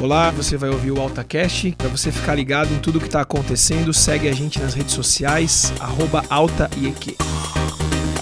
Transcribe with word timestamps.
Olá, 0.00 0.30
você 0.30 0.56
vai 0.56 0.70
ouvir 0.70 0.92
o 0.92 1.00
AltaCast. 1.00 1.74
Para 1.76 1.88
você 1.88 2.12
ficar 2.12 2.36
ligado 2.36 2.72
em 2.72 2.78
tudo 2.78 3.00
que 3.00 3.06
está 3.06 3.20
acontecendo, 3.20 3.92
segue 3.92 4.28
a 4.28 4.32
gente 4.32 4.60
nas 4.60 4.72
redes 4.72 4.94
sociais, 4.94 5.72
AltaIEQ. 6.30 7.16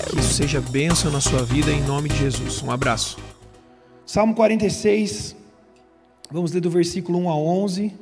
Que 0.09 0.19
isso 0.19 0.33
seja 0.33 0.59
bênção 0.59 1.13
na 1.13 1.21
sua 1.21 1.45
vida 1.45 1.71
em 1.71 1.83
nome 1.83 2.09
de 2.09 2.17
Jesus. 2.17 2.63
Um 2.63 2.71
abraço. 2.71 3.19
Salmo 4.07 4.35
46, 4.35 5.37
vamos 6.31 6.51
ler 6.53 6.63
do 6.63 6.71
versículo 6.71 7.19
1 7.19 7.29
a 7.29 7.37
11. 7.37 7.93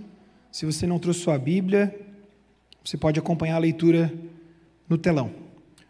Se 0.52 0.64
você 0.64 0.86
não 0.86 1.00
trouxe 1.00 1.20
sua 1.22 1.36
Bíblia, 1.36 1.92
você 2.84 2.96
pode 2.96 3.18
acompanhar 3.18 3.56
a 3.56 3.58
leitura 3.58 4.14
no 4.88 4.96
telão. 4.96 5.32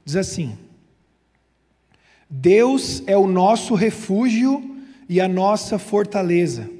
Diz 0.02 0.16
assim: 0.16 0.56
Deus 2.30 3.02
é 3.06 3.14
o 3.14 3.26
nosso 3.26 3.74
refúgio 3.74 4.74
e 5.06 5.20
a 5.20 5.28
nossa 5.28 5.78
fortaleza 5.78 6.71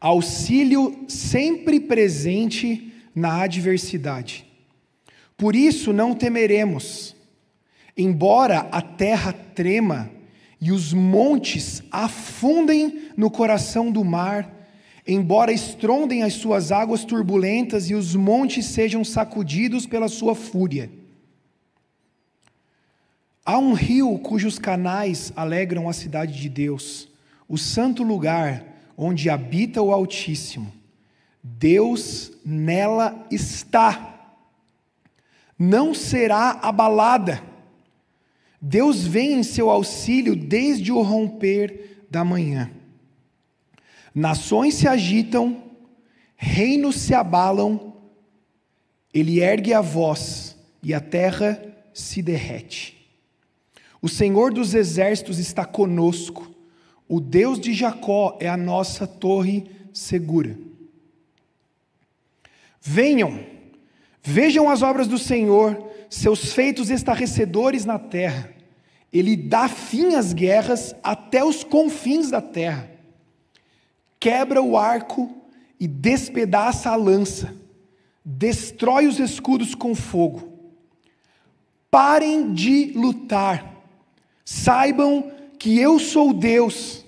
auxílio 0.00 1.04
sempre 1.08 1.80
presente 1.80 2.92
na 3.14 3.42
adversidade. 3.42 4.46
Por 5.36 5.54
isso 5.54 5.92
não 5.92 6.14
temeremos, 6.14 7.16
embora 7.96 8.68
a 8.72 8.80
terra 8.80 9.32
trema 9.32 10.10
e 10.60 10.72
os 10.72 10.92
montes 10.92 11.82
afundem 11.90 13.10
no 13.16 13.30
coração 13.30 13.90
do 13.90 14.04
mar, 14.04 14.54
embora 15.06 15.52
estrondem 15.52 16.22
as 16.22 16.34
suas 16.34 16.70
águas 16.70 17.04
turbulentas 17.04 17.88
e 17.88 17.94
os 17.94 18.14
montes 18.14 18.66
sejam 18.66 19.04
sacudidos 19.04 19.86
pela 19.86 20.08
sua 20.08 20.34
fúria. 20.34 20.90
Há 23.44 23.56
um 23.56 23.72
rio 23.72 24.18
cujos 24.18 24.58
canais 24.58 25.32
alegram 25.34 25.88
a 25.88 25.92
cidade 25.92 26.38
de 26.38 26.48
Deus, 26.48 27.08
o 27.48 27.56
santo 27.56 28.02
lugar 28.02 28.77
onde 29.00 29.30
habita 29.30 29.80
o 29.80 29.92
Altíssimo. 29.92 30.72
Deus 31.40 32.32
nela 32.44 33.26
está, 33.30 34.34
não 35.56 35.94
será 35.94 36.58
abalada. 36.60 37.40
Deus 38.60 39.06
vem 39.06 39.34
em 39.34 39.42
seu 39.44 39.70
auxílio 39.70 40.34
desde 40.34 40.90
o 40.90 41.00
romper 41.00 42.06
da 42.10 42.24
manhã. 42.24 42.72
Nações 44.12 44.74
se 44.74 44.88
agitam, 44.88 45.62
reinos 46.36 46.96
se 46.96 47.14
abalam, 47.14 47.94
ele 49.14 49.38
ergue 49.38 49.72
a 49.72 49.80
voz 49.80 50.56
e 50.82 50.92
a 50.92 51.00
terra 51.00 51.62
se 51.94 52.20
derrete. 52.20 52.98
O 54.02 54.08
Senhor 54.08 54.52
dos 54.52 54.74
exércitos 54.74 55.38
está 55.38 55.64
conosco 55.64 56.57
o 57.08 57.20
Deus 57.20 57.58
de 57.58 57.72
Jacó 57.72 58.36
é 58.38 58.48
a 58.48 58.56
nossa 58.56 59.06
torre 59.06 59.70
segura. 59.92 60.58
Venham, 62.80 63.44
vejam 64.22 64.68
as 64.68 64.82
obras 64.82 65.08
do 65.08 65.18
Senhor, 65.18 65.90
seus 66.10 66.52
feitos 66.52 66.90
estarrecedores 66.90 67.84
na 67.84 67.98
terra. 67.98 68.52
Ele 69.10 69.36
dá 69.36 69.68
fim 69.68 70.14
às 70.14 70.34
guerras 70.34 70.94
até 71.02 71.42
os 71.42 71.64
confins 71.64 72.30
da 72.30 72.42
terra. 72.42 72.90
Quebra 74.20 74.60
o 74.60 74.76
arco 74.76 75.34
e 75.80 75.88
despedaça 75.88 76.90
a 76.90 76.96
lança. 76.96 77.54
Destrói 78.22 79.06
os 79.06 79.18
escudos 79.18 79.74
com 79.74 79.94
fogo. 79.94 80.52
Parem 81.90 82.52
de 82.52 82.92
lutar. 82.94 83.76
Saibam 84.44 85.30
que 85.58 85.78
eu 85.78 85.98
sou 85.98 86.32
Deus, 86.32 87.04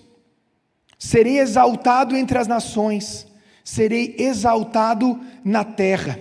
serei 0.99 1.39
exaltado 1.39 2.17
entre 2.17 2.37
as 2.37 2.49
nações, 2.49 3.27
serei 3.65 4.17
exaltado 4.19 5.21
na 5.45 5.65
terra. 5.65 6.19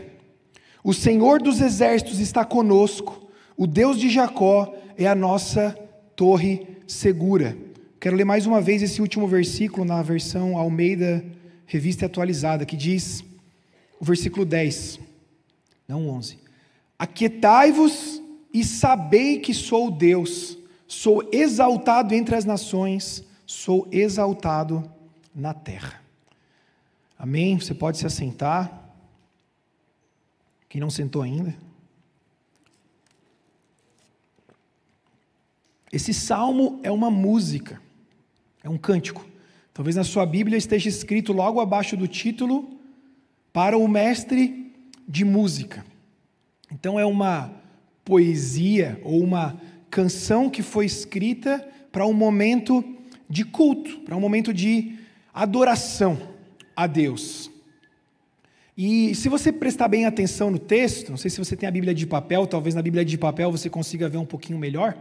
O 0.83 0.93
Senhor 0.93 1.41
dos 1.41 1.59
exércitos 1.59 2.19
está 2.19 2.45
conosco, 2.45 3.29
o 3.57 3.65
Deus 3.65 3.99
de 3.99 4.09
Jacó 4.09 4.73
é 4.97 5.07
a 5.07 5.15
nossa 5.15 5.77
torre 6.15 6.67
segura. 6.87 7.57
Quero 7.99 8.15
ler 8.15 8.25
mais 8.25 8.45
uma 8.45 8.61
vez 8.61 8.81
esse 8.81 9.01
último 9.01 9.27
versículo 9.27 9.83
na 9.83 10.01
versão 10.01 10.57
Almeida 10.57 11.25
Revista 11.65 12.05
Atualizada, 12.05 12.65
que 12.65 12.77
diz, 12.77 13.23
o 13.99 14.05
versículo 14.05 14.45
10, 14.45 14.99
não 15.87 16.07
11: 16.09 16.37
Aquietai-vos 16.97 18.21
e 18.53 18.63
sabei 18.63 19.39
que 19.39 19.53
sou 19.53 19.91
Deus 19.91 20.58
Sou 20.89 21.29
exaltado 21.31 22.15
entre 22.15 22.35
as 22.35 22.45
nações, 22.45 23.23
sou 23.45 23.87
exaltado 23.91 24.91
na 25.35 25.53
terra. 25.53 26.01
Amém? 27.15 27.59
Você 27.59 27.75
pode 27.75 27.99
se 27.99 28.07
assentar. 28.07 28.89
Quem 30.67 30.81
não 30.81 30.89
sentou 30.89 31.21
ainda? 31.21 31.55
Esse 35.93 36.11
salmo 36.11 36.79
é 36.81 36.89
uma 36.89 37.11
música, 37.11 37.79
é 38.63 38.67
um 38.67 38.77
cântico. 38.77 39.23
Talvez 39.71 39.95
na 39.95 40.03
sua 40.03 40.25
Bíblia 40.25 40.57
esteja 40.57 40.89
escrito 40.89 41.31
logo 41.31 41.61
abaixo 41.61 41.95
do 41.95 42.07
título, 42.07 42.79
para 43.53 43.77
o 43.77 43.87
mestre 43.87 44.73
de 45.07 45.23
música. 45.23 45.85
Então 46.71 46.99
é 46.99 47.05
uma 47.05 47.53
poesia 48.03 48.99
ou 49.03 49.23
uma 49.23 49.68
canção 49.89 50.49
que 50.49 50.61
foi 50.61 50.85
escrita 50.85 51.67
para 51.91 52.05
um 52.05 52.13
momento 52.13 52.83
de 53.29 53.43
culto, 53.43 53.99
para 53.99 54.15
um 54.15 54.19
momento 54.19 54.53
de 54.53 54.95
adoração 55.33 56.17
a 56.75 56.87
Deus. 56.87 57.51
E 58.77 59.13
se 59.13 59.27
você 59.27 59.51
prestar 59.51 59.89
bem 59.89 60.05
atenção 60.05 60.49
no 60.49 60.57
texto, 60.57 61.09
não 61.09 61.17
sei 61.17 61.29
se 61.29 61.37
você 61.37 61.55
tem 61.55 61.67
a 61.67 61.71
Bíblia 61.71 61.93
de 61.93 62.07
papel, 62.07 62.47
talvez 62.47 62.73
na 62.73 62.81
Bíblia 62.81 63.03
de 63.03 63.17
papel 63.17 63.51
você 63.51 63.69
consiga 63.69 64.07
ver 64.07 64.17
um 64.17 64.25
pouquinho 64.25 64.57
melhor, 64.57 64.97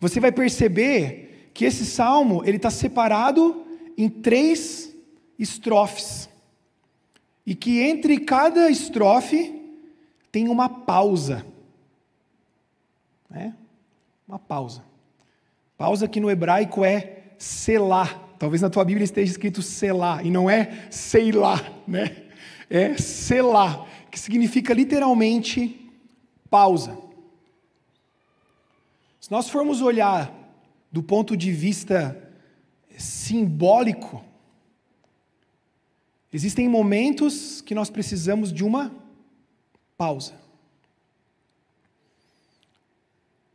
você 0.00 0.18
vai 0.18 0.32
perceber 0.32 1.50
que 1.52 1.64
esse 1.64 1.84
salmo 1.84 2.42
ele 2.44 2.56
está 2.56 2.70
separado 2.70 3.64
em 3.96 4.08
três 4.08 4.94
estrofes 5.38 6.28
e 7.46 7.54
que 7.54 7.80
entre 7.80 8.18
cada 8.20 8.70
estrofe 8.70 9.54
tem 10.32 10.48
uma 10.48 10.68
pausa. 10.68 11.46
Né? 13.30 13.54
Uma 14.26 14.38
pausa. 14.38 14.82
Pausa 15.76 16.08
que 16.08 16.20
no 16.20 16.30
hebraico 16.30 16.84
é 16.84 17.24
selar. 17.38 18.34
Talvez 18.38 18.60
na 18.60 18.70
tua 18.70 18.84
Bíblia 18.84 19.04
esteja 19.04 19.30
escrito 19.30 19.62
selar, 19.62 20.24
e 20.24 20.30
não 20.30 20.48
é 20.50 20.88
sei 20.90 21.32
lá, 21.32 21.56
né? 21.86 22.24
É 22.68 22.96
selar, 22.96 23.86
que 24.10 24.18
significa 24.18 24.74
literalmente 24.74 25.90
pausa. 26.50 26.98
Se 29.20 29.30
nós 29.30 29.48
formos 29.48 29.80
olhar 29.80 30.32
do 30.90 31.02
ponto 31.02 31.36
de 31.36 31.52
vista 31.52 32.30
simbólico, 32.98 34.24
existem 36.32 36.68
momentos 36.68 37.60
que 37.60 37.74
nós 37.74 37.90
precisamos 37.90 38.52
de 38.52 38.64
uma 38.64 38.92
pausa. 39.96 40.34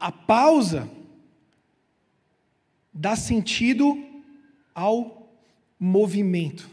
A 0.01 0.12
pausa 0.12 0.89
dá 2.91 3.16
sentido 3.16 4.03
ao 4.73 5.31
movimento. 5.79 6.67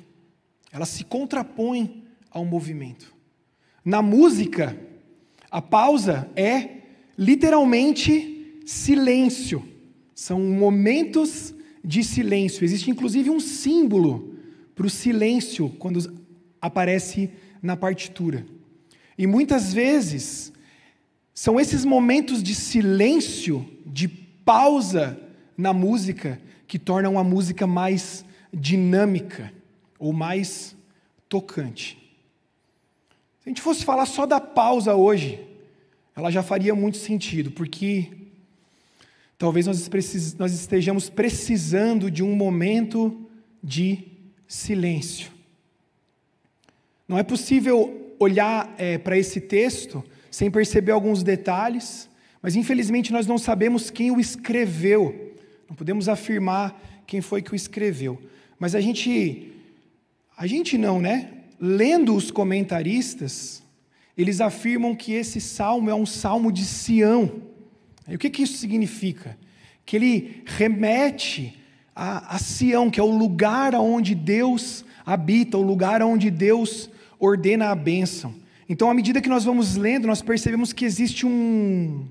Ela 0.73 0.87
se 0.87 1.05
contrapõe 1.05 2.05
ao 2.31 2.47
movimento. 2.47 3.15
Na 3.85 4.01
música, 4.01 4.81
a 5.51 5.61
pausa 5.61 6.31
é 6.35 6.79
literalmente 7.19 8.63
silêncio. 8.65 9.63
São 10.15 10.41
momentos 10.41 11.55
de 11.85 12.03
silêncio. 12.03 12.65
Existe 12.65 12.91
inclusive 12.91 13.29
um 13.29 13.41
símbolo 13.41 14.39
para 14.75 14.87
o 14.87 14.91
silêncio 14.91 15.69
quando 15.79 16.19
aparece 16.63 17.29
na 17.61 17.77
partitura. 17.77 18.47
E 19.19 19.27
muitas 19.27 19.75
vezes 19.75 20.51
são 21.39 21.61
esses 21.61 21.85
momentos 21.85 22.43
de 22.43 22.53
silêncio, 22.53 23.65
de 23.87 24.09
pausa 24.09 25.17
na 25.57 25.73
música, 25.73 26.41
que 26.67 26.81
tornam 26.81 27.17
a 27.17 27.23
música 27.23 27.65
mais 27.65 28.25
dinâmica 28.53 29.53
ou 30.01 30.13
mais 30.13 30.77
tocante. 31.29 31.97
Se 33.39 33.49
a 33.49 33.51
gente 33.51 33.63
fosse 33.63 33.85
falar 33.85 34.07
só 34.07 34.27
da 34.27 34.41
pausa 34.41 34.97
hoje, 34.97 35.39
ela 36.17 36.29
já 36.29 36.43
faria 36.43 36.75
muito 36.75 36.97
sentido, 36.97 37.53
porque 37.53 38.11
talvez 39.39 39.65
nós, 39.69 39.89
estejamos 40.53 41.09
precisando 41.09 42.11
de 42.11 42.25
um 42.25 42.35
momento 42.35 43.17
de 43.63 44.09
silêncio. 44.49 45.31
Não 47.07 47.17
é 47.17 47.23
possível 47.23 48.17
olhar 48.19 48.75
é, 48.77 48.99
para 48.99 49.17
esse 49.17 49.41
texto 49.41 50.03
sem 50.31 50.51
perceber 50.51 50.93
alguns 50.93 51.23
detalhes, 51.23 52.09
mas 52.43 52.57
infelizmente 52.57 53.13
nós 53.13 53.27
não 53.27 53.39
sabemos 53.39 53.91
quem 53.91 54.11
o 54.11 54.21
escreveu. 54.21 55.35
Não 55.69 55.75
podemos 55.75 56.09
afirmar 56.09 56.81
quem 57.07 57.21
foi 57.21 57.43
que 57.43 57.53
o 57.53 57.57
escreveu. 57.57 58.21
Mas 58.59 58.75
a 58.75 58.81
gente 58.81 59.53
A 60.37 60.47
gente 60.47 60.79
não, 60.79 61.01
né? 61.01 61.31
Lendo 61.61 62.15
os 62.15 62.31
comentaristas, 62.31 63.61
eles 64.17 64.41
afirmam 64.41 64.95
que 64.95 65.13
esse 65.13 65.41
salmo 65.41 65.91
é 65.91 65.95
um 65.95 66.07
salmo 66.07 66.53
de 66.53 66.65
Sião. 66.65 67.43
E 68.07 68.15
o 68.15 68.19
que, 68.19 68.31
que 68.31 68.43
isso 68.43 68.57
significa? 68.59 69.37
Que 69.85 69.97
ele 69.97 70.43
remete 70.47 71.59
a, 71.95 72.37
a 72.37 72.39
Sião, 72.39 72.89
que 72.89 73.01
é 73.01 73.03
o 73.03 73.11
lugar 73.11 73.75
onde 73.75 74.15
Deus 74.15 74.85
habita, 75.05 75.59
o 75.59 75.63
lugar 75.63 76.03
onde 76.03 76.31
Deus 76.31 76.89
ordena 77.19 77.71
a 77.71 77.75
bênção. 77.75 78.33
Então, 78.69 78.91
à 78.91 78.95
medida 78.95 79.21
que 79.21 79.29
nós 79.29 79.45
vamos 79.45 79.77
lendo, 79.77 80.07
nós 80.07 80.21
percebemos 80.21 80.73
que 80.73 80.85
existe 80.85 81.25
um, 81.25 82.07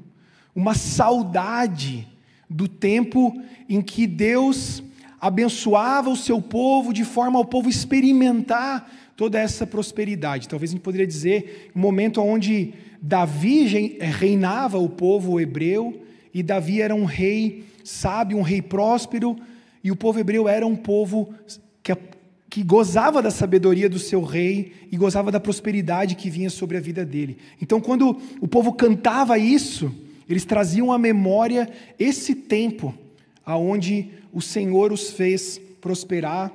uma 0.55 0.73
saudade 0.73 2.07
do 2.49 2.67
tempo 2.67 3.39
em 3.69 3.81
que 3.81 4.07
Deus 4.07 4.81
abençoava 5.21 6.09
o 6.09 6.15
seu 6.15 6.41
povo 6.41 6.93
de 6.93 7.03
forma 7.03 7.37
ao 7.37 7.45
povo 7.45 7.69
experimentar 7.69 8.91
toda 9.15 9.39
essa 9.39 9.67
prosperidade. 9.67 10.47
Talvez 10.47 10.71
a 10.71 10.73
gente 10.73 10.81
poderia 10.81 11.05
dizer 11.05 11.71
um 11.75 11.79
momento 11.79 12.21
onde 12.21 12.73
Davi 13.01 13.65
reinava 13.99 14.79
o 14.79 14.89
povo 14.89 15.39
hebreu 15.39 16.01
e 16.33 16.41
Davi 16.41 16.81
era 16.81 16.95
um 16.95 17.05
rei 17.05 17.65
sábio, 17.83 18.37
um 18.37 18.41
rei 18.41 18.61
próspero, 18.61 19.35
e 19.83 19.91
o 19.91 19.95
povo 19.95 20.19
hebreu 20.19 20.47
era 20.47 20.65
um 20.65 20.75
povo 20.75 21.33
que, 21.81 21.95
que 22.49 22.63
gozava 22.63 23.21
da 23.21 23.31
sabedoria 23.31 23.89
do 23.89 23.99
seu 23.99 24.23
rei 24.23 24.73
e 24.91 24.97
gozava 24.97 25.31
da 25.31 25.39
prosperidade 25.39 26.15
que 26.15 26.29
vinha 26.29 26.49
sobre 26.49 26.77
a 26.77 26.81
vida 26.81 27.05
dele. 27.05 27.37
Então, 27.61 27.81
quando 27.81 28.19
o 28.39 28.47
povo 28.47 28.73
cantava 28.73 29.37
isso, 29.37 29.93
eles 30.29 30.45
traziam 30.45 30.91
à 30.91 30.97
memória 30.97 31.69
esse 31.99 32.33
tempo 32.33 32.93
aonde 33.45 34.09
o 34.33 34.41
Senhor 34.41 34.91
os 34.91 35.11
fez 35.11 35.59
prosperar 35.79 36.51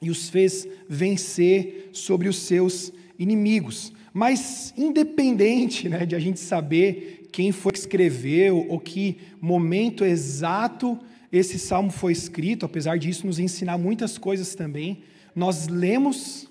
e 0.00 0.10
os 0.10 0.28
fez 0.28 0.66
vencer 0.88 1.90
sobre 1.92 2.28
os 2.28 2.38
seus 2.38 2.92
inimigos. 3.18 3.92
Mas, 4.12 4.72
independente 4.76 5.88
né, 5.88 6.06
de 6.06 6.14
a 6.14 6.18
gente 6.18 6.40
saber 6.40 7.28
quem 7.30 7.52
foi 7.52 7.72
que 7.72 7.78
escreveu 7.78 8.66
ou 8.68 8.80
que 8.80 9.18
momento 9.40 10.04
exato 10.04 10.98
esse 11.30 11.58
salmo 11.58 11.90
foi 11.90 12.12
escrito, 12.12 12.64
apesar 12.64 12.98
disso 12.98 13.26
nos 13.26 13.38
ensinar 13.38 13.76
muitas 13.76 14.16
coisas 14.16 14.54
também, 14.54 15.02
nós 15.34 15.68
lemos 15.68 16.48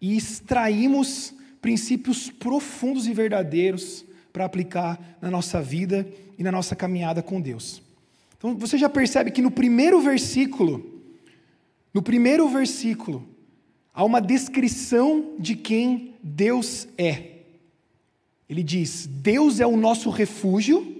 e 0.00 0.16
extraímos 0.16 1.34
princípios 1.60 2.30
profundos 2.30 3.06
e 3.06 3.14
verdadeiros 3.14 4.04
para 4.32 4.44
aplicar 4.44 5.18
na 5.20 5.30
nossa 5.30 5.62
vida 5.62 6.06
e 6.38 6.42
na 6.42 6.52
nossa 6.52 6.74
caminhada 6.74 7.22
com 7.22 7.40
Deus. 7.40 7.82
Então 8.36 8.56
você 8.56 8.76
já 8.76 8.88
percebe 8.88 9.30
que 9.30 9.40
no 9.40 9.50
primeiro 9.50 10.00
versículo, 10.00 11.00
no 11.94 12.02
primeiro 12.02 12.48
versículo, 12.48 13.26
há 13.94 14.04
uma 14.04 14.20
descrição 14.20 15.36
de 15.38 15.54
quem 15.54 16.14
Deus 16.22 16.88
é. 16.98 17.32
Ele 18.48 18.62
diz: 18.62 19.06
Deus 19.06 19.60
é 19.60 19.66
o 19.66 19.76
nosso 19.76 20.10
refúgio. 20.10 20.96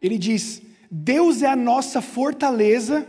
Ele 0.00 0.16
diz: 0.16 0.62
Deus 0.96 1.42
é 1.42 1.48
a 1.48 1.56
nossa 1.56 2.00
fortaleza. 2.00 3.04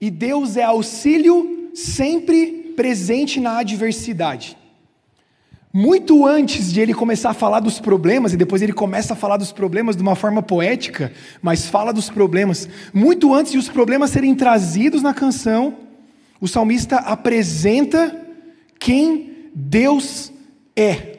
E 0.00 0.10
Deus 0.12 0.56
é 0.56 0.62
auxílio 0.62 1.70
sempre 1.74 2.72
presente 2.76 3.40
na 3.40 3.58
adversidade. 3.58 4.56
Muito 5.72 6.24
antes 6.24 6.72
de 6.72 6.80
ele 6.80 6.94
começar 6.94 7.30
a 7.30 7.34
falar 7.34 7.58
dos 7.58 7.80
problemas, 7.80 8.32
e 8.32 8.36
depois 8.36 8.62
ele 8.62 8.72
começa 8.72 9.14
a 9.14 9.16
falar 9.16 9.38
dos 9.38 9.50
problemas 9.50 9.96
de 9.96 10.02
uma 10.02 10.14
forma 10.14 10.40
poética, 10.40 11.12
mas 11.42 11.66
fala 11.66 11.92
dos 11.92 12.08
problemas. 12.08 12.68
Muito 12.92 13.34
antes 13.34 13.50
de 13.50 13.58
os 13.58 13.68
problemas 13.68 14.10
serem 14.10 14.32
trazidos 14.36 15.02
na 15.02 15.12
canção, 15.12 15.76
o 16.40 16.46
salmista 16.46 16.98
apresenta 16.98 18.16
quem 18.78 19.50
Deus 19.52 20.32
é. 20.76 21.18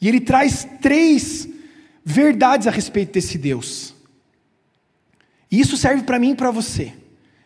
E 0.00 0.06
ele 0.06 0.20
traz 0.20 0.68
três 0.80 1.48
verdades 2.04 2.68
a 2.68 2.70
respeito 2.70 3.14
desse 3.14 3.36
Deus. 3.36 3.95
E 5.50 5.60
isso 5.60 5.76
serve 5.76 6.02
para 6.02 6.18
mim 6.18 6.32
e 6.32 6.34
para 6.34 6.50
você. 6.50 6.92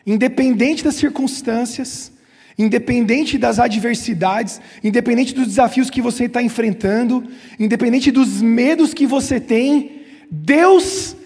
Independente 0.07 0.83
das 0.83 0.95
circunstâncias, 0.95 2.13
independente 2.59 3.39
das 3.39 3.59
adversidades, 3.59 4.61
independente 4.83 5.35
dos 5.35 5.47
desafios 5.47 5.91
que 5.91 6.03
você 6.03 6.25
está 6.25 6.43
enfrentando, 6.43 7.25
independente 7.59 8.11
dos 8.11 8.43
medos 8.43 8.93
que 8.93 9.07
você 9.07 9.41
tem, 9.41 10.03
Deus 10.31 11.17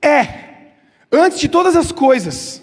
é, 0.00 0.28
antes 1.10 1.38
de 1.38 1.48
todas 1.48 1.76
as 1.76 1.90
coisas, 1.90 2.62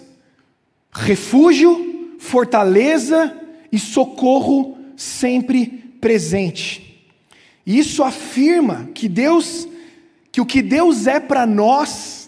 refúgio, 0.92 2.16
fortaleza 2.18 3.36
e 3.70 3.78
socorro 3.78 4.78
sempre 4.96 5.66
presente. 6.00 7.04
Isso 7.66 8.02
afirma 8.02 8.88
que 8.94 9.08
Deus, 9.08 9.68
que 10.30 10.40
o 10.40 10.46
que 10.46 10.62
Deus 10.62 11.06
é 11.06 11.20
para 11.20 11.46
nós, 11.46 12.21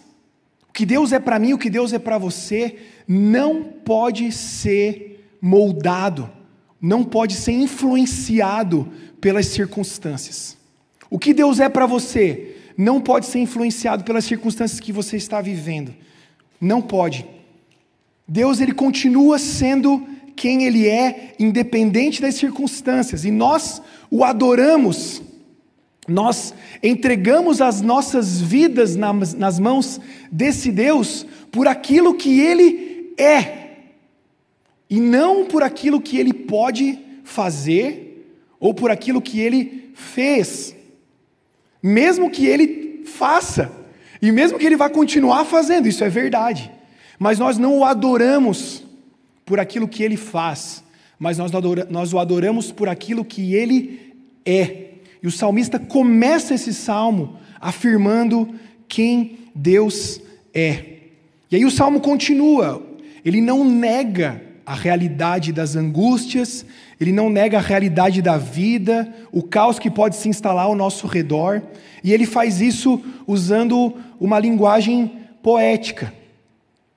que 0.74 0.84
Deus 0.84 1.12
é 1.12 1.20
para 1.20 1.38
mim, 1.38 1.52
o 1.52 1.58
que 1.58 1.70
Deus 1.70 1.92
é 1.92 2.00
para 2.00 2.18
você, 2.18 2.76
não 3.06 3.62
pode 3.62 4.32
ser 4.32 5.24
moldado, 5.40 6.28
não 6.82 7.04
pode 7.04 7.34
ser 7.34 7.52
influenciado 7.52 8.88
pelas 9.20 9.46
circunstâncias. 9.46 10.58
O 11.08 11.16
que 11.16 11.32
Deus 11.32 11.60
é 11.60 11.68
para 11.68 11.86
você 11.86 12.56
não 12.76 13.00
pode 13.00 13.26
ser 13.26 13.38
influenciado 13.38 14.02
pelas 14.02 14.24
circunstâncias 14.24 14.80
que 14.80 14.92
você 14.92 15.16
está 15.16 15.40
vivendo. 15.40 15.94
Não 16.60 16.82
pode. 16.82 17.24
Deus 18.26 18.60
ele 18.60 18.72
continua 18.72 19.38
sendo 19.38 20.04
quem 20.34 20.64
ele 20.64 20.88
é, 20.88 21.36
independente 21.38 22.20
das 22.20 22.34
circunstâncias, 22.34 23.24
e 23.24 23.30
nós 23.30 23.80
o 24.10 24.24
adoramos. 24.24 25.22
Nós 26.06 26.54
entregamos 26.82 27.60
as 27.60 27.80
nossas 27.80 28.40
vidas 28.40 28.94
nas, 28.94 29.58
mãos 29.58 30.00
desse 30.30 30.70
Deus 30.70 31.26
por 31.50 31.66
aquilo 31.66 32.14
que 32.14 32.40
ele 32.40 33.14
é 33.16 33.64
e 34.88 35.00
não 35.00 35.46
por 35.46 35.62
aquilo 35.62 36.00
que 36.00 36.18
ele 36.18 36.32
pode 36.32 36.98
fazer 37.24 38.28
ou 38.60 38.74
por 38.74 38.90
aquilo 38.90 39.20
que 39.20 39.40
ele 39.40 39.90
fez. 39.94 40.76
Mesmo 41.82 42.30
que 42.30 42.46
ele 42.46 43.02
faça, 43.04 43.70
e 44.20 44.32
mesmo 44.32 44.58
que 44.58 44.64
ele 44.64 44.76
vá 44.76 44.88
continuar 44.88 45.44
fazendo, 45.44 45.86
isso 45.86 46.04
é 46.04 46.08
verdade. 46.08 46.70
Mas 47.18 47.38
nós 47.38 47.58
não 47.58 47.78
o 47.78 47.84
adoramos 47.84 48.84
por 49.44 49.60
aquilo 49.60 49.86
que 49.86 50.02
ele 50.02 50.16
faz, 50.16 50.82
mas 51.19 51.38
nós 51.38 52.12
o 52.12 52.19
adoramos 52.19 52.72
por 52.72 52.88
aquilo 52.88 53.24
que 53.24 53.55
ele 53.55 54.14
é. 54.44 54.94
E 55.24 55.26
o 55.26 55.31
salmista 55.31 55.78
começa 55.78 56.52
esse 56.52 56.74
salmo 56.74 57.38
afirmando 57.58 58.46
quem 58.86 59.38
Deus 59.54 60.20
é. 60.52 60.84
E 61.50 61.56
aí 61.56 61.64
o 61.64 61.70
salmo 61.70 61.98
continua, 61.98 62.86
ele 63.24 63.40
não 63.40 63.64
nega 63.64 64.43
a 64.66 64.74
realidade 64.74 65.50
das 65.50 65.76
angústias, 65.76 66.66
ele 67.00 67.10
não 67.10 67.31
nega 67.31 67.56
a 67.56 67.62
realidade 67.62 68.20
da 68.20 68.36
vida, 68.36 69.10
o 69.32 69.43
caos 69.43 69.78
que 69.78 69.90
pode 69.90 70.16
se 70.16 70.28
instalar 70.28 70.66
ao 70.66 70.74
nosso 70.74 71.06
redor, 71.06 71.62
e 72.02 72.12
ele 72.12 72.26
faz 72.26 72.60
isso 72.60 73.02
usando 73.26 73.94
uma 74.20 74.38
linguagem 74.38 75.20
poética. 75.43 76.12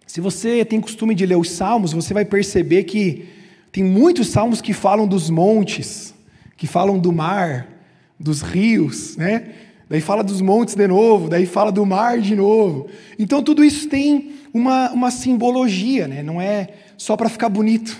Se 0.05 0.19
você 0.19 0.65
tem 0.65 0.81
costume 0.81 1.15
de 1.15 1.25
ler 1.25 1.38
os 1.38 1.51
salmos, 1.51 1.93
você 1.93 2.13
vai 2.13 2.25
perceber 2.25 2.84
que 2.84 3.25
tem 3.72 3.86
muitos 3.86 4.27
salmos 4.27 4.60
que 4.60 4.74
falam 4.74 5.07
dos 5.07 5.29
montes, 5.29 6.13
que 6.57 6.67
falam 6.67 7.00
do 7.00 7.13
mar, 7.13 7.76
dos 8.19 8.41
rios, 8.41 9.15
né? 9.17 9.53
Daí 9.89 10.01
fala 10.01 10.24
dos 10.24 10.41
montes 10.41 10.75
de 10.75 10.88
novo, 10.88 11.29
daí 11.29 11.45
fala 11.45 11.71
do 11.71 11.86
mar 11.86 12.19
de 12.19 12.36
novo. 12.36 12.88
Então 13.17 13.41
tudo 13.41 13.63
isso 13.63 13.88
tem 13.88 14.33
uma, 14.53 14.91
uma 14.91 15.12
simbologia, 15.12 16.07
né? 16.07 16.21
não 16.21 16.41
é 16.41 16.69
só 16.97 17.15
para 17.15 17.29
ficar 17.29 17.47
bonito. 17.47 17.97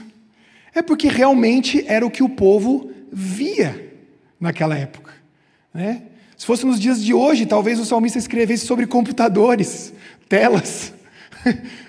É 0.75 0.81
porque 0.81 1.07
realmente 1.07 1.83
era 1.88 2.05
o 2.05 2.12
que 2.12 2.21
o 2.21 2.29
povo 2.29 2.91
via 3.12 3.93
naquela 4.39 4.77
época. 4.77 5.13
Né? 5.74 6.03
Se 6.36 6.45
fosse 6.45 6.65
nos 6.65 6.79
dias 6.79 7.03
de 7.03 7.13
hoje, 7.13 7.45
talvez 7.45 7.79
o 7.79 7.86
salmista 7.86 8.19
escrevesse 8.19 8.65
sobre 8.65 8.86
computadores, 8.86 9.93
telas, 10.27 10.93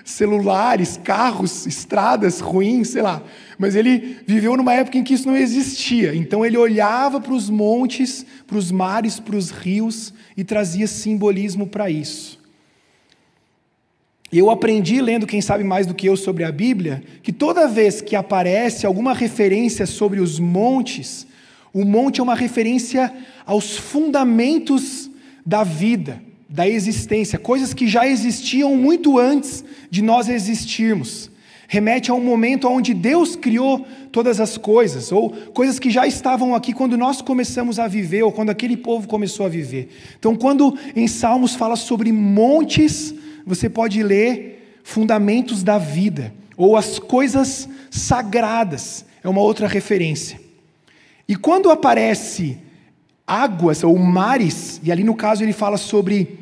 celulares, 0.09 0.99
carros, 1.03 1.67
estradas 1.67 2.39
ruins, 2.39 2.89
sei 2.89 3.01
lá. 3.01 3.21
Mas 3.57 3.75
ele 3.75 4.17
viveu 4.25 4.57
numa 4.57 4.73
época 4.73 4.97
em 4.97 5.03
que 5.03 5.13
isso 5.13 5.27
não 5.27 5.37
existia. 5.37 6.15
Então 6.15 6.43
ele 6.43 6.57
olhava 6.57 7.21
para 7.21 7.33
os 7.33 7.49
montes, 7.49 8.25
para 8.47 8.57
os 8.57 8.71
mares, 8.71 9.19
para 9.19 9.35
os 9.35 9.51
rios 9.51 10.13
e 10.35 10.43
trazia 10.43 10.87
simbolismo 10.87 11.67
para 11.67 11.89
isso. 11.91 12.39
Eu 14.31 14.49
aprendi, 14.49 14.99
lendo 15.01 15.27
quem 15.27 15.41
sabe 15.41 15.63
mais 15.63 15.85
do 15.85 15.93
que 15.93 16.07
eu 16.07 16.17
sobre 16.17 16.43
a 16.43 16.51
Bíblia, 16.51 17.03
que 17.21 17.31
toda 17.31 17.67
vez 17.67 18.01
que 18.01 18.15
aparece 18.15 18.85
alguma 18.85 19.13
referência 19.13 19.85
sobre 19.85 20.19
os 20.19 20.39
montes, 20.39 21.25
o 21.73 21.85
monte 21.85 22.19
é 22.19 22.23
uma 22.23 22.35
referência 22.35 23.13
aos 23.45 23.77
fundamentos 23.77 25.09
da 25.45 25.63
vida 25.63 26.28
da 26.49 26.67
existência, 26.67 27.37
coisas 27.37 27.73
que 27.73 27.87
já 27.87 28.07
existiam 28.07 28.75
muito 28.75 29.19
antes 29.19 29.63
de 29.91 30.01
nós 30.01 30.27
existirmos. 30.27 31.29
remete 31.69 32.09
a 32.09 32.15
um 32.15 32.21
momento 32.21 32.67
onde 32.67 32.95
Deus 32.95 33.35
criou 33.35 33.85
todas 34.11 34.39
as 34.39 34.57
coisas, 34.57 35.11
ou 35.11 35.29
coisas 35.29 35.77
que 35.77 35.91
já 35.91 36.07
estavam 36.07 36.55
aqui 36.55 36.73
quando 36.73 36.97
nós 36.97 37.21
começamos 37.21 37.77
a 37.77 37.87
viver, 37.87 38.23
ou 38.23 38.31
quando 38.31 38.49
aquele 38.49 38.75
povo 38.75 39.07
começou 39.07 39.45
a 39.45 39.49
viver. 39.49 39.87
Então, 40.17 40.35
quando 40.35 40.75
em 40.95 41.07
Salmos 41.07 41.53
fala 41.53 41.75
sobre 41.75 42.11
montes, 42.11 43.13
você 43.45 43.69
pode 43.69 44.01
ler 44.01 44.79
fundamentos 44.83 45.61
da 45.61 45.77
vida, 45.77 46.33
ou 46.57 46.75
as 46.75 46.97
coisas 46.97 47.69
sagradas, 47.91 49.05
é 49.23 49.29
uma 49.29 49.41
outra 49.41 49.67
referência. 49.67 50.41
E 51.27 51.35
quando 51.35 51.69
aparece 51.69 52.57
águas 53.27 53.83
ou 53.83 53.95
mares, 53.95 54.81
e 54.83 54.91
ali 54.91 55.03
no 55.03 55.13
caso 55.13 55.43
ele 55.43 55.53
fala 55.53 55.77
sobre 55.77 56.38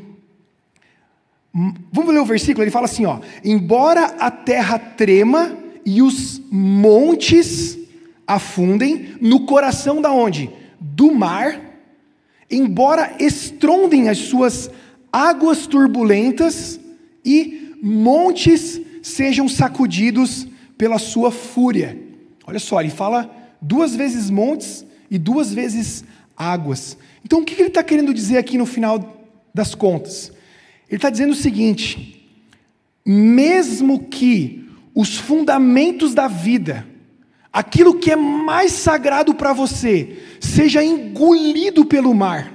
Vamos 1.91 2.13
ler 2.13 2.19
o 2.19 2.25
versículo? 2.25 2.63
Ele 2.63 2.71
fala 2.71 2.85
assim: 2.85 3.05
ó, 3.05 3.19
embora 3.43 4.05
a 4.19 4.29
terra 4.29 4.77
trema 4.77 5.57
e 5.83 6.03
os 6.03 6.39
montes 6.51 7.79
afundem 8.27 9.15
no 9.19 9.45
coração 9.45 9.99
da 9.99 10.11
onde? 10.11 10.51
Do 10.79 11.11
mar, 11.11 11.59
embora 12.51 13.15
estrondem 13.19 14.07
as 14.07 14.19
suas 14.19 14.69
águas 15.11 15.65
turbulentas 15.65 16.79
e 17.25 17.73
montes 17.81 18.79
sejam 19.01 19.49
sacudidos 19.49 20.47
pela 20.77 20.99
sua 20.99 21.31
fúria. 21.31 21.97
Olha 22.45 22.59
só, 22.59 22.79
ele 22.79 22.91
fala 22.91 23.31
duas 23.59 23.95
vezes 23.95 24.29
montes 24.29 24.85
e 25.09 25.17
duas 25.17 25.51
vezes 25.51 26.03
águas. 26.35 26.97
Então 27.25 27.39
o 27.39 27.43
que 27.45 27.59
ele 27.59 27.69
está 27.69 27.81
querendo 27.81 28.13
dizer 28.13 28.37
aqui 28.37 28.59
no 28.59 28.65
final 28.65 29.25
das 29.53 29.73
contas? 29.73 30.36
Ele 30.89 30.97
está 30.97 31.09
dizendo 31.09 31.31
o 31.31 31.35
seguinte: 31.35 32.29
mesmo 33.05 34.05
que 34.07 34.69
os 34.93 35.17
fundamentos 35.17 36.13
da 36.13 36.27
vida, 36.27 36.87
aquilo 37.51 37.99
que 37.99 38.11
é 38.11 38.15
mais 38.15 38.71
sagrado 38.71 39.33
para 39.35 39.53
você, 39.53 40.17
seja 40.39 40.83
engolido 40.83 41.85
pelo 41.85 42.13
mar, 42.13 42.53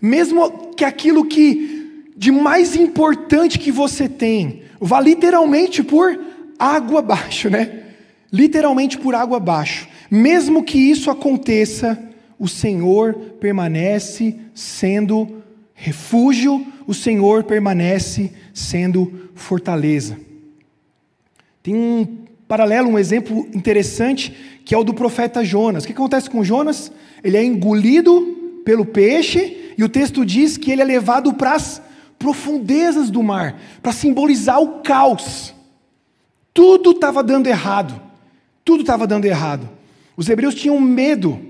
mesmo 0.00 0.74
que 0.74 0.84
aquilo 0.84 1.24
que 1.24 1.78
de 2.16 2.32
mais 2.32 2.74
importante 2.74 3.60
que 3.60 3.70
você 3.70 4.08
tem, 4.08 4.62
vá 4.80 5.00
literalmente 5.00 5.84
por 5.84 6.18
água 6.58 6.98
abaixo, 6.98 7.48
né? 7.48 7.84
Literalmente 8.32 8.98
por 8.98 9.14
água 9.14 9.36
abaixo. 9.36 9.88
Mesmo 10.10 10.64
que 10.64 10.78
isso 10.78 11.10
aconteça, 11.10 11.96
o 12.38 12.48
Senhor 12.48 13.14
permanece 13.40 14.36
sendo 14.52 15.42
refúgio, 15.80 16.66
o 16.88 16.92
Senhor 16.92 17.44
permanece 17.44 18.32
sendo 18.52 19.30
fortaleza. 19.34 20.18
Tem 21.62 21.72
um 21.72 22.24
paralelo, 22.48 22.90
um 22.90 22.98
exemplo 22.98 23.48
interessante, 23.54 24.34
que 24.64 24.74
é 24.74 24.78
o 24.78 24.82
do 24.82 24.92
profeta 24.92 25.44
Jonas. 25.44 25.84
O 25.84 25.86
que 25.86 25.92
acontece 25.92 26.28
com 26.28 26.42
Jonas? 26.42 26.90
Ele 27.22 27.36
é 27.36 27.44
engolido 27.44 28.60
pelo 28.64 28.84
peixe, 28.84 29.72
e 29.78 29.84
o 29.84 29.88
texto 29.88 30.26
diz 30.26 30.56
que 30.56 30.72
ele 30.72 30.82
é 30.82 30.84
levado 30.84 31.32
para 31.34 31.54
as 31.54 31.80
profundezas 32.18 33.08
do 33.08 33.22
mar, 33.22 33.60
para 33.80 33.92
simbolizar 33.92 34.60
o 34.60 34.80
caos. 34.80 35.54
Tudo 36.52 36.90
estava 36.90 37.22
dando 37.22 37.46
errado. 37.46 38.02
Tudo 38.64 38.80
estava 38.80 39.06
dando 39.06 39.26
errado. 39.26 39.68
Os 40.16 40.28
hebreus 40.28 40.56
tinham 40.56 40.80
medo 40.80 41.40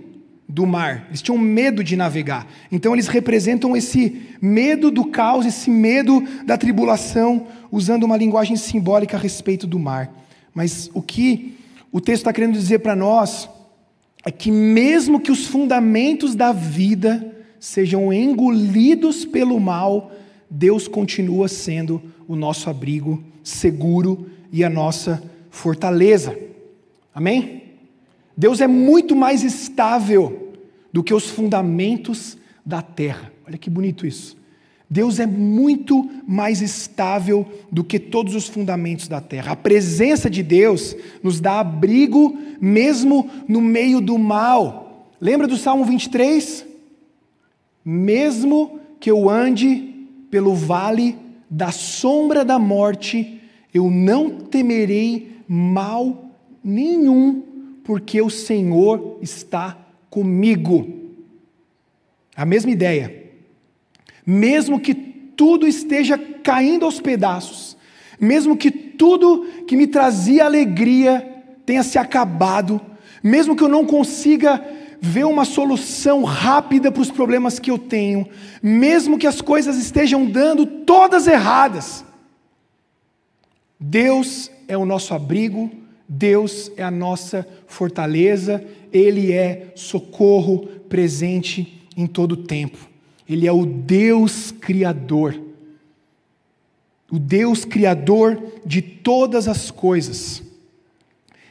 do 0.48 0.66
mar, 0.66 1.04
eles 1.08 1.20
tinham 1.20 1.36
medo 1.36 1.84
de 1.84 1.94
navegar. 1.94 2.46
Então 2.72 2.94
eles 2.94 3.06
representam 3.06 3.76
esse 3.76 4.22
medo 4.40 4.90
do 4.90 5.04
caos, 5.04 5.44
esse 5.44 5.70
medo 5.70 6.24
da 6.46 6.56
tribulação, 6.56 7.46
usando 7.70 8.04
uma 8.04 8.16
linguagem 8.16 8.56
simbólica 8.56 9.16
a 9.16 9.20
respeito 9.20 9.66
do 9.66 9.78
mar. 9.78 10.10
Mas 10.54 10.90
o 10.94 11.02
que 11.02 11.58
o 11.92 12.00
texto 12.00 12.22
está 12.22 12.32
querendo 12.32 12.54
dizer 12.54 12.78
para 12.78 12.96
nós 12.96 13.48
é 14.24 14.30
que, 14.30 14.50
mesmo 14.50 15.20
que 15.20 15.30
os 15.30 15.46
fundamentos 15.46 16.34
da 16.34 16.50
vida 16.50 17.34
sejam 17.60 18.10
engolidos 18.10 19.26
pelo 19.26 19.60
mal, 19.60 20.10
Deus 20.50 20.88
continua 20.88 21.46
sendo 21.46 22.00
o 22.26 22.34
nosso 22.34 22.70
abrigo 22.70 23.22
seguro 23.42 24.30
e 24.50 24.64
a 24.64 24.70
nossa 24.70 25.22
fortaleza. 25.50 26.38
Amém? 27.14 27.67
Deus 28.38 28.60
é 28.60 28.68
muito 28.68 29.16
mais 29.16 29.42
estável 29.42 30.52
do 30.92 31.02
que 31.02 31.12
os 31.12 31.28
fundamentos 31.28 32.38
da 32.64 32.80
terra. 32.80 33.32
Olha 33.44 33.58
que 33.58 33.68
bonito 33.68 34.06
isso. 34.06 34.36
Deus 34.88 35.18
é 35.18 35.26
muito 35.26 36.08
mais 36.24 36.62
estável 36.62 37.44
do 37.70 37.82
que 37.82 37.98
todos 37.98 38.36
os 38.36 38.46
fundamentos 38.46 39.08
da 39.08 39.20
terra. 39.20 39.52
A 39.52 39.56
presença 39.56 40.30
de 40.30 40.44
Deus 40.44 40.94
nos 41.20 41.40
dá 41.40 41.58
abrigo 41.58 42.38
mesmo 42.60 43.28
no 43.48 43.60
meio 43.60 44.00
do 44.00 44.16
mal. 44.16 45.10
Lembra 45.20 45.48
do 45.48 45.56
Salmo 45.56 45.84
23? 45.84 46.64
Mesmo 47.84 48.78
que 49.00 49.10
eu 49.10 49.28
ande 49.28 50.06
pelo 50.30 50.54
vale 50.54 51.18
da 51.50 51.72
sombra 51.72 52.44
da 52.44 52.56
morte, 52.56 53.40
eu 53.74 53.90
não 53.90 54.30
temerei 54.30 55.38
mal 55.48 56.28
nenhum, 56.62 57.42
porque 57.88 58.20
o 58.20 58.28
Senhor 58.28 59.18
está 59.22 59.78
comigo. 60.10 61.08
A 62.36 62.44
mesma 62.44 62.70
ideia. 62.70 63.30
Mesmo 64.26 64.78
que 64.78 64.92
tudo 64.92 65.66
esteja 65.66 66.18
caindo 66.18 66.84
aos 66.84 67.00
pedaços, 67.00 67.78
mesmo 68.20 68.58
que 68.58 68.70
tudo 68.70 69.46
que 69.66 69.74
me 69.74 69.86
trazia 69.86 70.44
alegria 70.44 71.42
tenha 71.64 71.82
se 71.82 71.98
acabado, 71.98 72.78
mesmo 73.24 73.56
que 73.56 73.64
eu 73.64 73.70
não 73.70 73.86
consiga 73.86 74.62
ver 75.00 75.24
uma 75.24 75.46
solução 75.46 76.24
rápida 76.24 76.92
para 76.92 77.00
os 77.00 77.10
problemas 77.10 77.58
que 77.58 77.70
eu 77.70 77.78
tenho, 77.78 78.28
mesmo 78.62 79.16
que 79.16 79.26
as 79.26 79.40
coisas 79.40 79.78
estejam 79.78 80.26
dando 80.26 80.66
todas 80.66 81.26
erradas, 81.26 82.04
Deus 83.80 84.50
é 84.68 84.76
o 84.76 84.84
nosso 84.84 85.14
abrigo, 85.14 85.87
Deus 86.08 86.72
é 86.76 86.82
a 86.82 86.90
nossa 86.90 87.46
fortaleza, 87.66 88.64
Ele 88.90 89.32
é 89.32 89.72
socorro 89.76 90.66
presente 90.88 91.86
em 91.96 92.06
todo 92.06 92.32
o 92.32 92.44
tempo. 92.44 92.78
Ele 93.28 93.46
é 93.46 93.52
o 93.52 93.66
Deus 93.66 94.50
Criador. 94.50 95.38
O 97.10 97.18
Deus 97.18 97.64
Criador 97.64 98.42
de 98.64 98.80
todas 98.80 99.46
as 99.46 99.70
coisas. 99.70 100.42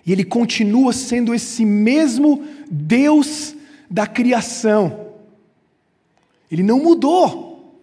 E 0.03 0.11
Ele 0.11 0.23
continua 0.23 0.91
sendo 0.91 1.35
esse 1.35 1.63
mesmo 1.63 2.43
Deus 2.69 3.55
da 3.89 4.07
criação. 4.07 5.07
Ele 6.51 6.63
não 6.63 6.81
mudou. 6.81 7.77